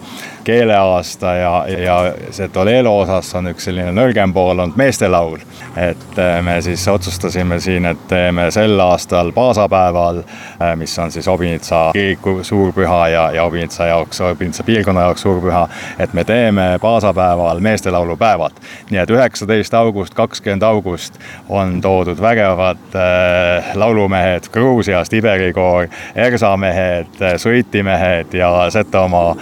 keeleaasta 0.46 1.34
ja, 1.36 1.66
ja 1.68 2.14
see 2.32 2.48
Toledo 2.54 2.94
osas 3.00 3.32
on 3.36 3.50
üks 3.50 3.66
selline 3.66 3.92
nõrgem 3.96 4.34
pool 4.34 4.54
olnud 4.54 4.78
meestelaul. 4.78 5.40
et 5.76 6.20
äh, 6.20 6.38
me 6.44 6.62
siis 6.62 6.88
otsustasime 6.88 7.60
siin, 7.60 7.86
et 7.86 8.08
teeme 8.08 8.46
sel 8.52 8.80
aastal 8.80 9.32
paasapäeval, 9.36 10.22
äh, 10.62 10.76
mis 10.80 10.94
on 11.00 11.12
siis 11.12 11.28
Obinitsa 11.28 11.90
kiriku 11.94 12.38
suurpüha 12.44 13.08
ja, 13.10 13.26
ja 13.32 13.44
Obinitsa 13.44 13.86
jaoks, 13.86 14.22
Obinitsa 14.22 14.64
piirkonna 14.64 15.02
jaoks 15.02 15.22
suurpüha, 15.22 15.68
et 16.00 16.14
me 16.14 16.24
teeme 16.24 16.78
paasapäeval 16.82 17.60
meestelaulupäevad. 17.60 18.62
nii 18.90 19.00
et 19.02 19.10
üheksateist 19.10 19.74
august, 19.74 20.14
kakskümmend 20.14 20.64
august 20.64 21.20
on 21.50 21.82
toodud 21.82 22.22
vägevad 22.22 22.96
äh, 22.96 23.76
laulumehed 23.76 24.50
Gruusiast, 24.52 25.14
Iberikoor, 25.14 25.88
Ersa 26.16 26.58
mehed, 26.58 27.20
Suiti 27.38 27.84
mehed 27.84 28.34
ja 28.34 28.70
Setomaa 28.70 29.36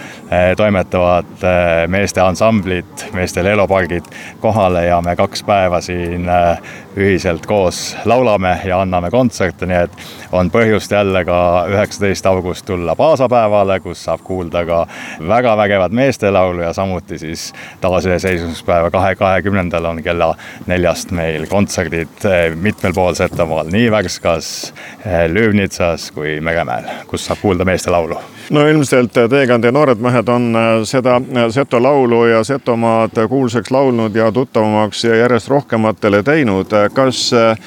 toimetajad 0.56 0.94
toetavad 0.94 1.24
äh, 1.44 1.88
meeste 1.88 2.20
ansamblid, 2.20 2.84
meeste 3.12 3.44
leelopargid 3.44 4.04
kohale 4.40 4.86
ja 4.86 5.00
me 5.02 5.16
kaks 5.16 5.42
päeva 5.42 5.80
siin 5.80 6.28
äh, 6.28 6.58
ühiselt 6.96 7.46
koos 7.46 7.96
laulame 8.04 8.58
ja 8.64 8.80
anname 8.80 9.10
kontserte, 9.10 9.66
nii 9.66 9.80
et 9.86 9.96
on 10.32 10.50
põhjust 10.54 10.92
jälle 10.94 11.24
ka 11.26 11.38
üheksateist 11.70 12.26
august 12.26 12.66
tulla 12.66 12.94
paasapäevale, 12.96 13.80
kus 13.80 14.04
saab 14.04 14.22
kuulda 14.24 14.64
ka 14.66 14.84
väga 15.28 15.56
vägevat 15.56 15.92
meestelaulu 15.92 16.62
ja 16.62 16.72
samuti 16.72 17.18
siis 17.18 17.52
taasiseseisvumispäeva 17.80 18.90
kahe, 18.90 19.14
kahekümnendal 19.18 19.90
on 19.90 20.02
kella 20.02 20.34
neljast 20.66 21.10
meil 21.10 21.48
kontserdid 21.50 22.28
mitmel 22.54 22.94
pool 22.94 23.14
Setomaal, 23.18 23.70
nii 23.74 23.90
Värskas, 23.90 24.72
Lüüvnitsas 25.28 26.10
kui 26.14 26.38
Meremäel, 26.40 26.86
kus 27.10 27.26
saab 27.26 27.42
kuulda 27.42 27.66
meestelaulu. 27.66 28.20
No 28.50 28.66
ilmselt 28.68 29.12
teekande 29.30 29.72
noored 29.72 30.00
mehed 30.02 30.28
on 30.28 30.52
seda 30.84 31.20
Seto 31.50 31.82
laulu 31.82 32.24
ja 32.26 32.44
Setomaad 32.44 33.18
kuulsaks 33.28 33.70
laulnud 33.70 34.16
ja 34.16 34.32
tuttavamaks 34.32 35.04
ja 35.04 35.16
järjest 35.16 35.48
rohkematele 35.48 36.22
teinud. 36.22 36.66
kas 36.94 37.32
äh, 37.32 37.58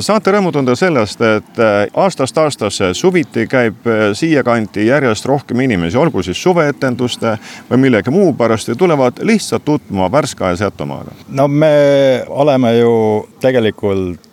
saate 0.00 0.32
rõõmu 0.32 0.52
tunda 0.52 0.76
sellest, 0.76 1.20
et 1.20 1.60
äh, 1.62 1.86
aastast 1.96 2.38
aastasse 2.38 2.92
suviti 2.94 3.46
käib 3.46 3.86
äh, 3.86 4.10
siiakanti 4.12 4.86
järjest 4.86 5.26
rohkem 5.26 5.60
inimesi, 5.60 5.98
olgu 5.98 6.22
siis 6.22 6.42
suveetenduste 6.42 7.38
või 7.70 7.82
millegi 7.88 8.10
muu 8.10 8.32
pärast 8.36 8.68
ja 8.68 8.76
tulevad 8.76 9.22
lihtsalt 9.22 9.64
tutvuma 9.64 10.12
Värska 10.12 10.52
ja 10.52 10.56
Setomaaga? 10.64 11.16
no 11.28 11.48
me 11.48 12.24
oleme 12.28 12.76
ju 12.78 13.28
tegelikult 13.40 14.27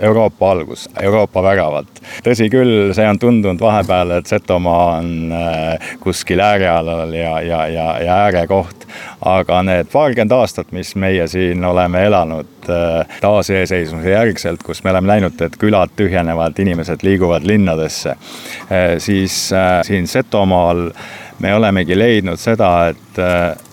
Euroopa 0.00 0.50
algus, 0.50 0.88
Euroopa 1.02 1.42
väravalt. 1.42 2.00
tõsi 2.24 2.48
küll, 2.52 2.92
see 2.96 3.06
on 3.08 3.18
tundunud 3.18 3.60
vahepeal, 3.60 4.16
et 4.18 4.30
Setomaa 4.30 4.98
on 4.98 5.32
äh, 5.32 5.94
kuskil 6.00 6.40
äärealal 6.40 7.12
ja, 7.14 7.40
ja, 7.40 7.66
ja, 7.68 7.88
ja 8.04 8.18
äärekoht. 8.26 8.86
aga 9.24 9.62
need 9.62 9.88
paarkümmend 9.92 10.32
aastat, 10.32 10.72
mis 10.72 10.94
meie 10.96 11.26
siin 11.28 11.64
oleme 11.64 12.04
elanud 12.04 12.70
äh, 12.70 13.18
taasiseseisvumise 13.20 14.10
järgselt, 14.10 14.62
kus 14.62 14.84
me 14.84 14.90
oleme 14.90 15.12
näinud, 15.14 15.40
et 15.40 15.56
külad 15.58 15.92
tühjenevad, 15.96 16.58
inimesed 16.58 17.02
liiguvad 17.02 17.46
linnadesse, 17.46 18.16
äh, 18.70 18.94
siis 18.98 19.50
siin 19.82 20.06
Setomaal 20.06 20.90
me 21.38 21.54
olemegi 21.54 21.98
leidnud 21.98 22.38
seda, 22.38 22.88
et, 22.92 23.20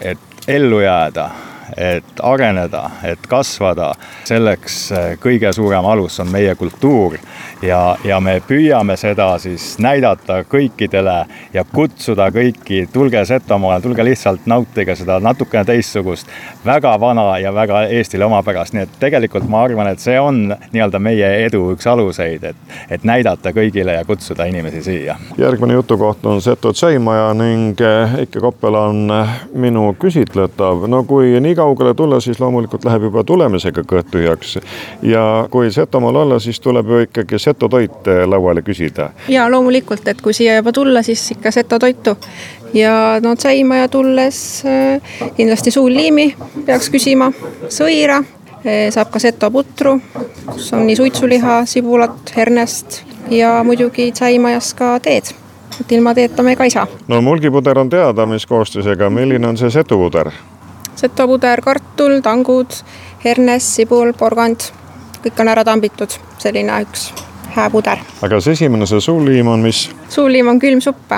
et 0.02 0.48
ellu 0.48 0.82
jääda 0.82 1.30
et 1.78 2.24
areneda, 2.24 2.84
et 3.08 3.28
kasvada, 3.30 3.92
selleks 4.28 4.78
eh, 4.92 5.08
kõige 5.22 5.54
suurem 5.56 5.86
alus 5.86 6.20
on 6.24 6.32
meie 6.32 6.56
kultuur 6.60 7.18
ja, 7.62 7.98
ja 8.04 8.20
me 8.20 8.42
püüame 8.48 8.96
seda 8.98 9.28
siis 9.42 9.76
näidata 9.82 10.42
kõikidele 10.50 11.16
ja 11.54 11.64
kutsuda 11.74 12.30
kõiki, 12.34 12.86
tulge 12.94 13.24
Setomaale, 13.26 13.82
tulge 13.82 14.06
lihtsalt 14.06 14.48
nautige 14.50 14.96
seda 14.98 15.20
natukene 15.24 15.66
teistsugust, 15.66 16.30
väga 16.66 16.94
vana 17.00 17.38
ja 17.40 17.54
väga 17.54 17.84
Eestile 17.94 18.26
omapärast, 18.26 18.74
nii 18.76 18.86
et 18.86 18.98
tegelikult 19.00 19.48
ma 19.50 19.64
arvan, 19.66 19.92
et 19.92 20.02
see 20.02 20.18
on 20.20 20.44
nii-öelda 20.74 21.00
meie 21.00 21.30
edu 21.46 21.64
üks 21.76 21.88
aluseid, 21.90 22.44
et, 22.52 22.76
et 22.90 23.06
näidata 23.08 23.54
kõigile 23.56 23.96
ja 23.98 24.06
kutsuda 24.06 24.48
inimesi 24.50 24.84
siia. 24.86 25.18
järgmine 25.38 25.78
jutukoht 25.78 26.26
on 26.26 26.42
Seto 26.42 26.74
tšaimaja 26.74 27.34
ning 27.38 27.82
Eike 27.82 28.40
eh, 28.40 28.42
Koppel 28.42 28.76
on 28.76 29.04
eh, 29.14 29.36
minu 29.54 29.92
küsitletav, 30.00 30.88
no 30.90 31.04
kui 31.10 31.38
nii 31.42 31.56
kaugele 31.56 31.94
tulla, 31.94 32.20
siis 32.22 32.40
loomulikult 32.42 32.86
läheb 32.88 33.10
juba 33.10 33.24
tulemisega 33.24 33.86
kõht 33.88 34.12
tühjaks. 34.12 34.58
ja 35.06 35.48
kui 35.52 35.72
Setomaal 35.72 36.24
olla, 36.26 36.40
siis 36.40 36.60
tuleb 36.60 36.90
ju 36.90 37.06
ikkagi 37.06 37.40
seto 37.40 37.51
toit 37.70 38.08
lauale 38.26 38.62
küsida. 38.62 39.10
ja 39.28 39.50
loomulikult, 39.52 40.08
et 40.08 40.22
kui 40.22 40.34
siia 40.34 40.56
juba 40.60 40.72
tulla, 40.72 41.04
siis 41.04 41.32
ikka 41.32 41.52
seto 41.52 41.80
toitu. 41.80 42.18
ja 42.74 43.20
no 43.24 43.36
tšaimaja 43.36 43.88
tulles 43.88 44.64
äh, 44.66 45.02
kindlasti 45.38 45.72
suulliimi 45.72 46.36
peaks 46.66 46.90
küsima, 46.90 47.32
sõira, 47.70 48.22
äh, 48.66 48.90
saab 48.90 49.12
ka 49.12 49.20
seto 49.20 49.52
putru, 49.52 50.00
kus 50.46 50.74
on 50.74 50.88
nii 50.88 50.96
suitsuliha, 50.96 51.62
sibulat, 51.66 52.34
hernest 52.36 53.04
ja 53.30 53.62
muidugi 53.64 54.12
tšaimajas 54.12 54.74
ka 54.74 54.98
teed 55.00 55.36
et 55.82 55.92
ilma 55.92 56.14
teeta 56.14 56.44
me 56.44 56.56
ka 56.56 56.64
ei 56.64 56.70
saa. 56.70 56.88
no 57.08 57.22
mulgipuder 57.22 57.80
on 57.80 57.90
teada, 57.90 58.26
mis 58.26 58.46
koostisega, 58.46 59.10
milline 59.10 59.48
on 59.48 59.58
see 59.58 59.70
setupuder? 59.70 60.32
setopuder, 60.96 61.62
kartul, 61.66 62.20
tangud, 62.22 62.78
hernes, 63.26 63.68
sibul, 63.76 64.14
porgand, 64.18 64.70
kõik 65.24 65.40
on 65.42 65.52
ära 65.54 65.66
tambitud, 65.66 66.20
selline 66.42 66.82
üks 66.86 67.12
hää 67.56 67.70
puder. 67.70 67.98
aga 68.22 68.36
kas 68.36 68.48
esimene, 68.48 68.86
see 68.86 69.02
suuliim 69.02 69.48
on 69.48 69.60
mis? 69.66 69.90
suuliim 70.10 70.48
on 70.48 70.60
külmsupp, 70.60 71.18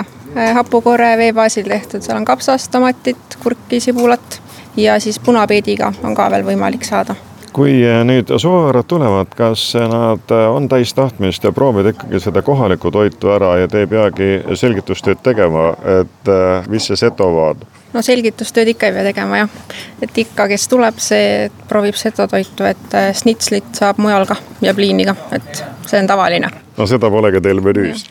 hapukorre 0.54 1.16
vee 1.18 1.32
baasil 1.32 1.68
tehtud, 1.68 2.02
seal 2.02 2.18
on 2.18 2.24
kapsast, 2.24 2.70
tomatit, 2.70 3.38
kurki, 3.42 3.80
sibulat 3.80 4.40
ja 4.76 4.98
siis 5.00 5.18
punapeediga 5.18 5.92
on 6.02 6.14
ka 6.14 6.30
veel 6.30 6.46
võimalik 6.46 6.84
saada 6.84 7.14
kui 7.54 7.76
nüüd 8.06 8.32
suvevarad 8.34 8.88
tulevad, 8.90 9.30
kas 9.38 9.68
nad 9.90 10.32
on 10.50 10.66
täis 10.68 10.94
tahtmist 10.94 11.44
ja 11.46 11.52
proovid 11.54 11.92
ikkagi 11.92 12.20
seda 12.20 12.42
kohalikku 12.42 12.90
toitu 12.90 13.30
ära 13.30 13.54
ja 13.62 13.70
te 13.70 13.84
ei 13.84 13.90
peagi 13.90 14.30
selgitustööd 14.58 15.22
tegema, 15.22 15.70
et 16.00 16.34
mis 16.68 16.90
see 16.90 16.98
Setomaa 16.98 17.54
on? 17.54 17.66
no 17.94 18.02
selgitustööd 18.02 18.72
ikka 18.74 18.90
ei 18.90 18.96
pea 18.96 19.06
tegema 19.06 19.42
jah, 19.44 19.58
et 20.02 20.18
ikka, 20.24 20.48
kes 20.50 20.66
tuleb, 20.70 20.98
see 21.02 21.48
proovib 21.70 21.98
Seto 21.98 22.26
toitu, 22.30 22.66
et 22.66 22.98
snitslit 23.16 23.70
saab 23.78 24.00
mujal 24.02 24.26
ka 24.28 24.36
ja 24.64 24.74
pliini 24.74 25.06
ka, 25.08 25.16
et 25.38 25.64
see 25.86 26.00
on 26.00 26.10
tavaline. 26.10 26.50
no 26.78 26.88
seda 26.90 27.10
polegi 27.10 27.42
teil 27.44 27.62
menüüs? 27.64 28.06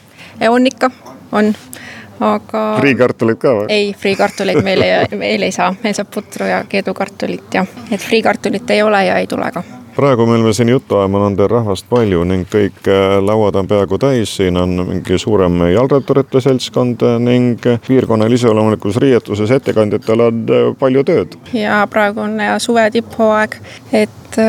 on 0.49 0.67
ikka, 0.67 0.91
on 1.32 1.53
aga. 2.19 2.63
friikartulit 2.80 3.39
ka 3.39 3.56
või? 3.60 3.69
ei, 3.69 3.93
friikartuleid 3.97 4.63
meil 4.63 4.82
ei, 4.82 5.06
meil 5.26 5.47
ei 5.49 5.52
saa, 5.56 5.73
meil 5.84 5.95
saab 5.97 6.12
putru 6.13 6.49
ja 6.49 6.63
keedukartulit 6.69 7.60
ja, 7.60 7.65
et 7.91 8.02
friikartulit 8.02 8.69
ei 8.76 8.84
ole 8.84 9.06
ja 9.06 9.21
ei 9.21 9.28
tule 9.28 9.52
ka 9.54 9.63
praegu 9.95 10.26
me 10.26 10.36
oleme 10.36 10.54
siin 10.54 10.69
juttu 10.69 10.97
ajamas, 10.97 11.21
on 11.21 11.36
teil 11.38 11.49
rahvast 11.52 11.86
palju 11.89 12.23
ning 12.26 12.47
kõik 12.49 12.88
äh, 12.89 13.17
lauad 13.21 13.56
on 13.60 13.67
peaaegu 13.69 13.99
täis, 14.02 14.36
siin 14.39 14.58
on 14.58 14.73
mingi 14.88 15.19
suurem 15.21 15.60
jalgratturite 15.73 16.41
seltskond 16.41 17.06
ning 17.21 17.62
piirkonnal 17.88 18.34
iseloomulikus 18.34 18.97
riietuses 19.04 19.54
ettekandjatel 19.54 20.26
on 20.28 20.43
äh, 20.49 20.67
palju 20.80 21.06
tööd. 21.08 21.38
ja 21.54 21.84
praegu 21.89 22.26
on 22.26 22.41
suve 22.58 22.89
tipphooaeg, 22.91 23.58
et 23.91 24.38
öö, 24.38 24.45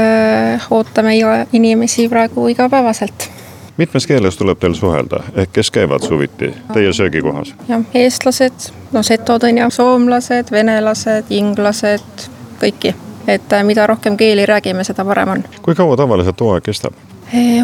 äh, 0.55 0.69
ootame 0.71 1.17
inimesi 1.53 2.09
praegu 2.09 2.49
igapäevaselt 2.49 3.29
mitmes 3.77 4.07
keeles 4.07 4.37
tuleb 4.37 4.59
teil 4.59 4.75
suhelda, 4.75 5.23
ehk 5.35 5.53
kes 5.53 5.71
käivad 5.71 6.03
suviti 6.03 6.55
teie 6.73 6.93
söögikohas? 6.93 7.55
jah, 7.69 7.83
eestlased, 7.95 8.71
no 8.93 9.03
setod 9.03 9.43
on 9.43 9.59
ju, 9.59 9.71
soomlased, 9.71 10.51
venelased, 10.51 11.31
inglased, 11.31 12.29
kõiki. 12.61 12.95
et 13.27 13.53
äh, 13.53 13.65
mida 13.65 13.87
rohkem 13.87 14.17
keeli 14.17 14.47
räägime, 14.47 14.85
seda 14.85 15.05
parem 15.05 15.29
on. 15.29 15.45
kui 15.63 15.75
kaua 15.75 15.97
tavaliselt 15.97 16.41
hooaeg 16.41 16.65
kestab? 16.65 16.95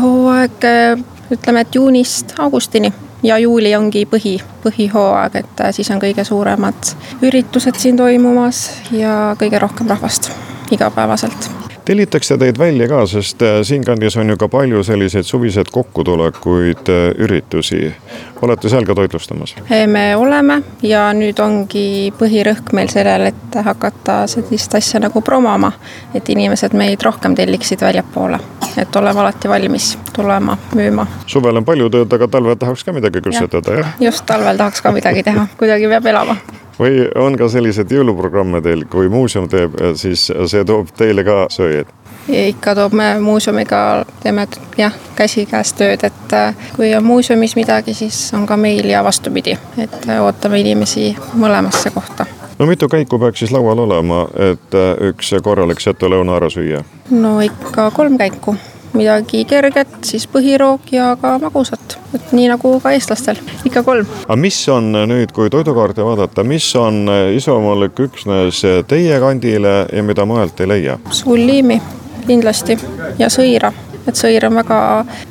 hooaeg 0.03 0.65
äh, 0.65 0.99
ütleme, 1.31 1.61
et 1.61 1.75
juunist 1.75 2.35
augustini 2.39 2.93
ja 3.23 3.39
juuli 3.39 3.75
ongi 3.77 4.07
põhi, 4.11 4.39
põhihooaeg, 4.65 5.41
et 5.45 5.65
äh, 5.65 5.75
siis 5.77 5.91
on 5.91 6.03
kõige 6.03 6.25
suuremad 6.25 6.95
üritused 7.23 7.79
siin 7.79 7.97
toimumas 7.97 8.71
ja 8.93 9.37
kõige 9.39 9.59
rohkem 9.59 9.87
rahvast 9.87 10.33
igapäevaselt 10.71 11.60
tellitakse 11.91 12.39
teid 12.39 12.59
välja 12.59 12.87
ka, 12.89 13.01
sest 13.11 13.43
äh, 13.43 13.61
siinkandis 13.67 14.17
on 14.21 14.29
ju 14.31 14.37
ka 14.39 14.47
palju 14.49 14.83
selliseid 14.87 15.27
suviseid 15.27 15.73
kokkutulekuid, 15.75 16.87
äh, 16.89 17.09
üritusi. 17.19 17.95
olete 18.43 18.69
seal 18.69 18.87
ka 18.87 18.95
toitlustamas? 18.95 19.55
me 19.87 20.17
oleme 20.17 20.63
ja 20.83 21.09
nüüd 21.13 21.43
ongi 21.43 22.13
põhirõhk 22.21 22.71
meil 22.79 22.93
sellel, 22.93 23.27
et 23.33 23.59
hakata 23.67 24.23
sellist 24.31 24.75
asja 24.79 25.01
nagu 25.03 25.21
promoma, 25.21 25.73
et 26.15 26.29
inimesed 26.29 26.79
meid 26.79 27.03
rohkem 27.03 27.35
telliksid 27.35 27.83
väljapoole, 27.83 28.39
et 28.79 28.97
oleme 28.97 29.21
alati 29.21 29.51
valmis 29.51 29.91
tulema, 30.15 30.57
müüma. 30.75 31.07
suvel 31.27 31.59
on 31.59 31.67
palju 31.67 31.91
tööd, 31.91 32.19
aga 32.21 32.31
talvel 32.39 32.57
tahaks 32.57 32.87
ka 32.87 32.95
midagi 32.95 33.27
küpsetada 33.27 33.79
ja., 33.81 33.85
jah? 33.85 33.95
just, 34.07 34.27
talvel 34.31 34.63
tahaks 34.63 34.81
ka 34.81 34.95
midagi 34.95 35.27
teha, 35.27 35.49
kuidagi 35.59 35.91
peab 35.91 36.13
elama 36.15 36.39
või 36.81 37.05
on 37.15 37.37
ka 37.39 37.49
selliseid 37.49 37.93
jõuluprogramme 37.93 38.63
teil, 38.65 38.85
kui 38.91 39.09
muuseum 39.13 39.49
teeb, 39.49 39.77
siis 40.01 40.31
see 40.31 40.65
toob 40.65 40.95
teile 40.97 41.25
ka 41.27 41.45
sööjaid? 41.53 41.93
ikka 42.31 42.75
toob 42.75 42.93
me 42.95 43.19
muuseumiga, 43.21 44.05
teeme 44.23 44.47
jah, 44.79 44.95
käsikäes 45.17 45.73
tööd, 45.75 46.05
et 46.07 46.35
äh, 46.37 46.69
kui 46.77 46.93
on 46.95 47.05
muuseumis 47.05 47.57
midagi, 47.59 47.95
siis 47.95 48.19
on 48.37 48.47
ka 48.47 48.57
meil 48.61 48.87
ja 48.93 49.05
vastupidi, 49.05 49.57
et 49.79 50.09
äh, 50.09 50.21
ootame 50.23 50.61
inimesi 50.61 51.11
mõlemasse 51.35 51.91
kohta 51.95 52.27
no 52.59 52.67
mitu 52.67 52.89
käiku 52.89 53.19
peaks 53.19 53.45
siis 53.45 53.53
laual 53.57 53.79
olema, 53.87 54.27
et 54.51 54.77
üks 55.11 55.33
korralik 55.43 55.81
seto 55.81 56.11
lõuna 56.13 56.37
ära 56.37 56.51
süüa? 56.53 56.85
no 57.11 57.39
ikka 57.45 57.91
kolm 57.97 58.19
käiku 58.21 58.57
midagi 58.93 59.45
kerget, 59.45 59.89
siis 60.07 60.27
põhiroog 60.31 60.91
ja 60.93 61.13
ka 61.21 61.37
magusat, 61.43 61.97
et 62.15 62.33
nii 62.37 62.49
nagu 62.51 62.73
ka 62.83 62.93
eestlastel, 62.97 63.39
ikka 63.65 63.83
kolm. 63.87 64.09
aga 64.25 64.39
mis 64.41 64.59
on 64.69 64.93
nüüd, 65.13 65.33
kui 65.37 65.51
toidukaarte 65.51 66.05
vaadata, 66.05 66.45
mis 66.45 66.67
on 66.77 67.05
iseloomulik 67.37 68.05
üksnes 68.09 68.65
teie 68.89 69.21
kandile 69.23 69.77
ja 69.93 70.03
mida 70.03 70.27
mujalt 70.27 70.61
ei 70.61 70.69
leia? 70.69 70.99
sull-liimi 71.11 71.81
kindlasti 72.27 72.79
ja 73.19 73.31
sõira, 73.33 73.73
et 74.07 74.19
sõir 74.19 74.47
on 74.49 74.61
väga, 74.63 74.83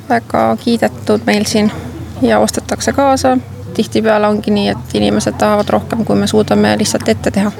väga 0.08 0.44
kiidetud 0.64 1.26
meil 1.26 1.46
siin 1.48 1.70
ja 2.22 2.40
ostetakse 2.40 2.92
kaasa 2.92 3.36
tihtipeale 3.80 4.28
ongi 4.28 4.52
nii, 4.54 4.68
et 4.76 4.96
inimesed 5.00 5.40
tahavad 5.40 5.72
rohkem, 5.72 6.04
kui 6.04 6.16
me 6.20 6.28
suudame 6.30 6.76
lihtsalt 6.78 7.08
ette 7.08 7.32
teha 7.34 7.52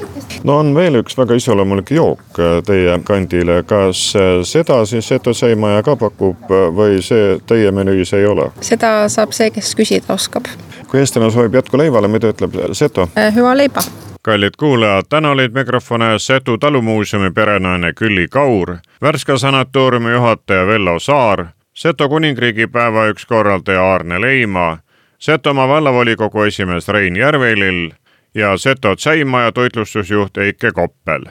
no 0.43 0.57
on 0.61 0.73
veel 0.75 0.99
üks 1.01 1.17
väga 1.17 1.35
iseloomulik 1.39 1.91
jook 1.95 2.39
äh, 2.39 2.59
teie 2.65 2.97
kandile, 3.05 3.61
kas 3.67 4.11
äh, 4.15 4.41
seda 4.47 4.81
siis 4.89 5.07
Seto 5.07 5.33
Seimaja 5.33 5.83
ka 5.85 5.95
pakub 5.99 6.51
äh, 6.51 6.67
või 6.75 7.01
see 7.05 7.37
teie 7.47 7.71
menüüs 7.75 8.13
ei 8.17 8.25
ole? 8.25 8.51
seda 8.65 9.09
saab 9.11 9.35
see, 9.37 9.51
kes 9.53 9.73
küsida 9.77 10.13
oskab. 10.15 10.49
kui 10.87 11.01
eestlane 11.01 11.31
soovib 11.31 11.59
jätkuleivale, 11.59 12.11
mida 12.11 12.33
ütleb 12.33 12.57
Seto? 12.77 13.07
hüva 13.35 13.55
leiba. 13.57 13.83
kallid 14.21 14.57
kuulajad, 14.59 15.09
täna 15.09 15.33
olid 15.35 15.55
mikrofone 15.55 16.13
Setu 16.19 16.57
talumuuseumi 16.57 17.31
perenaine 17.31 17.93
Külli 17.93 18.27
Kaur, 18.27 18.77
Värska 19.01 19.37
sanatooriumi 19.37 20.13
juhataja 20.13 20.67
Vello 20.67 20.99
Saar, 20.99 21.47
Seto 21.73 22.09
kuningriigi 22.09 22.67
päeva 22.67 23.07
üks 23.11 23.25
korraldaja 23.25 23.83
Aarne 23.83 24.21
Leimaa 24.21 24.77
Setomaa 25.21 25.67
vallavolikogu 25.67 26.41
esimees 26.43 26.87
Rein 26.87 27.15
Järvelill 27.15 27.89
ja 28.35 28.57
Seto 28.57 28.95
tšaimaja 28.95 29.51
toitlustusjuht 29.51 30.37
Eike 30.37 30.71
Koppel. 30.71 31.25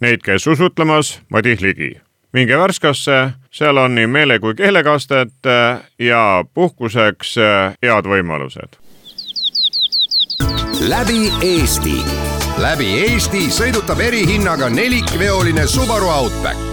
Neid 0.00 0.24
käis 0.24 0.46
usutlemas 0.46 1.20
Madis 1.28 1.60
Ligi. 1.60 2.00
minge 2.32 2.58
Värskasse, 2.58 3.30
seal 3.50 3.76
on 3.76 3.94
nii 3.94 4.06
meele 4.06 4.38
kui 4.38 4.54
keelekastet 4.54 5.46
ja 5.98 6.44
puhkuseks 6.54 7.36
head 7.82 8.04
võimalused. 8.04 8.74
läbi 10.88 11.32
Eesti, 11.42 12.02
läbi 12.58 12.90
Eesti 13.00 13.46
sõidutab 13.50 14.00
erihinnaga 14.00 14.68
nelikveoline 14.68 15.66
Subaru 15.66 16.08
Outback 16.08 16.67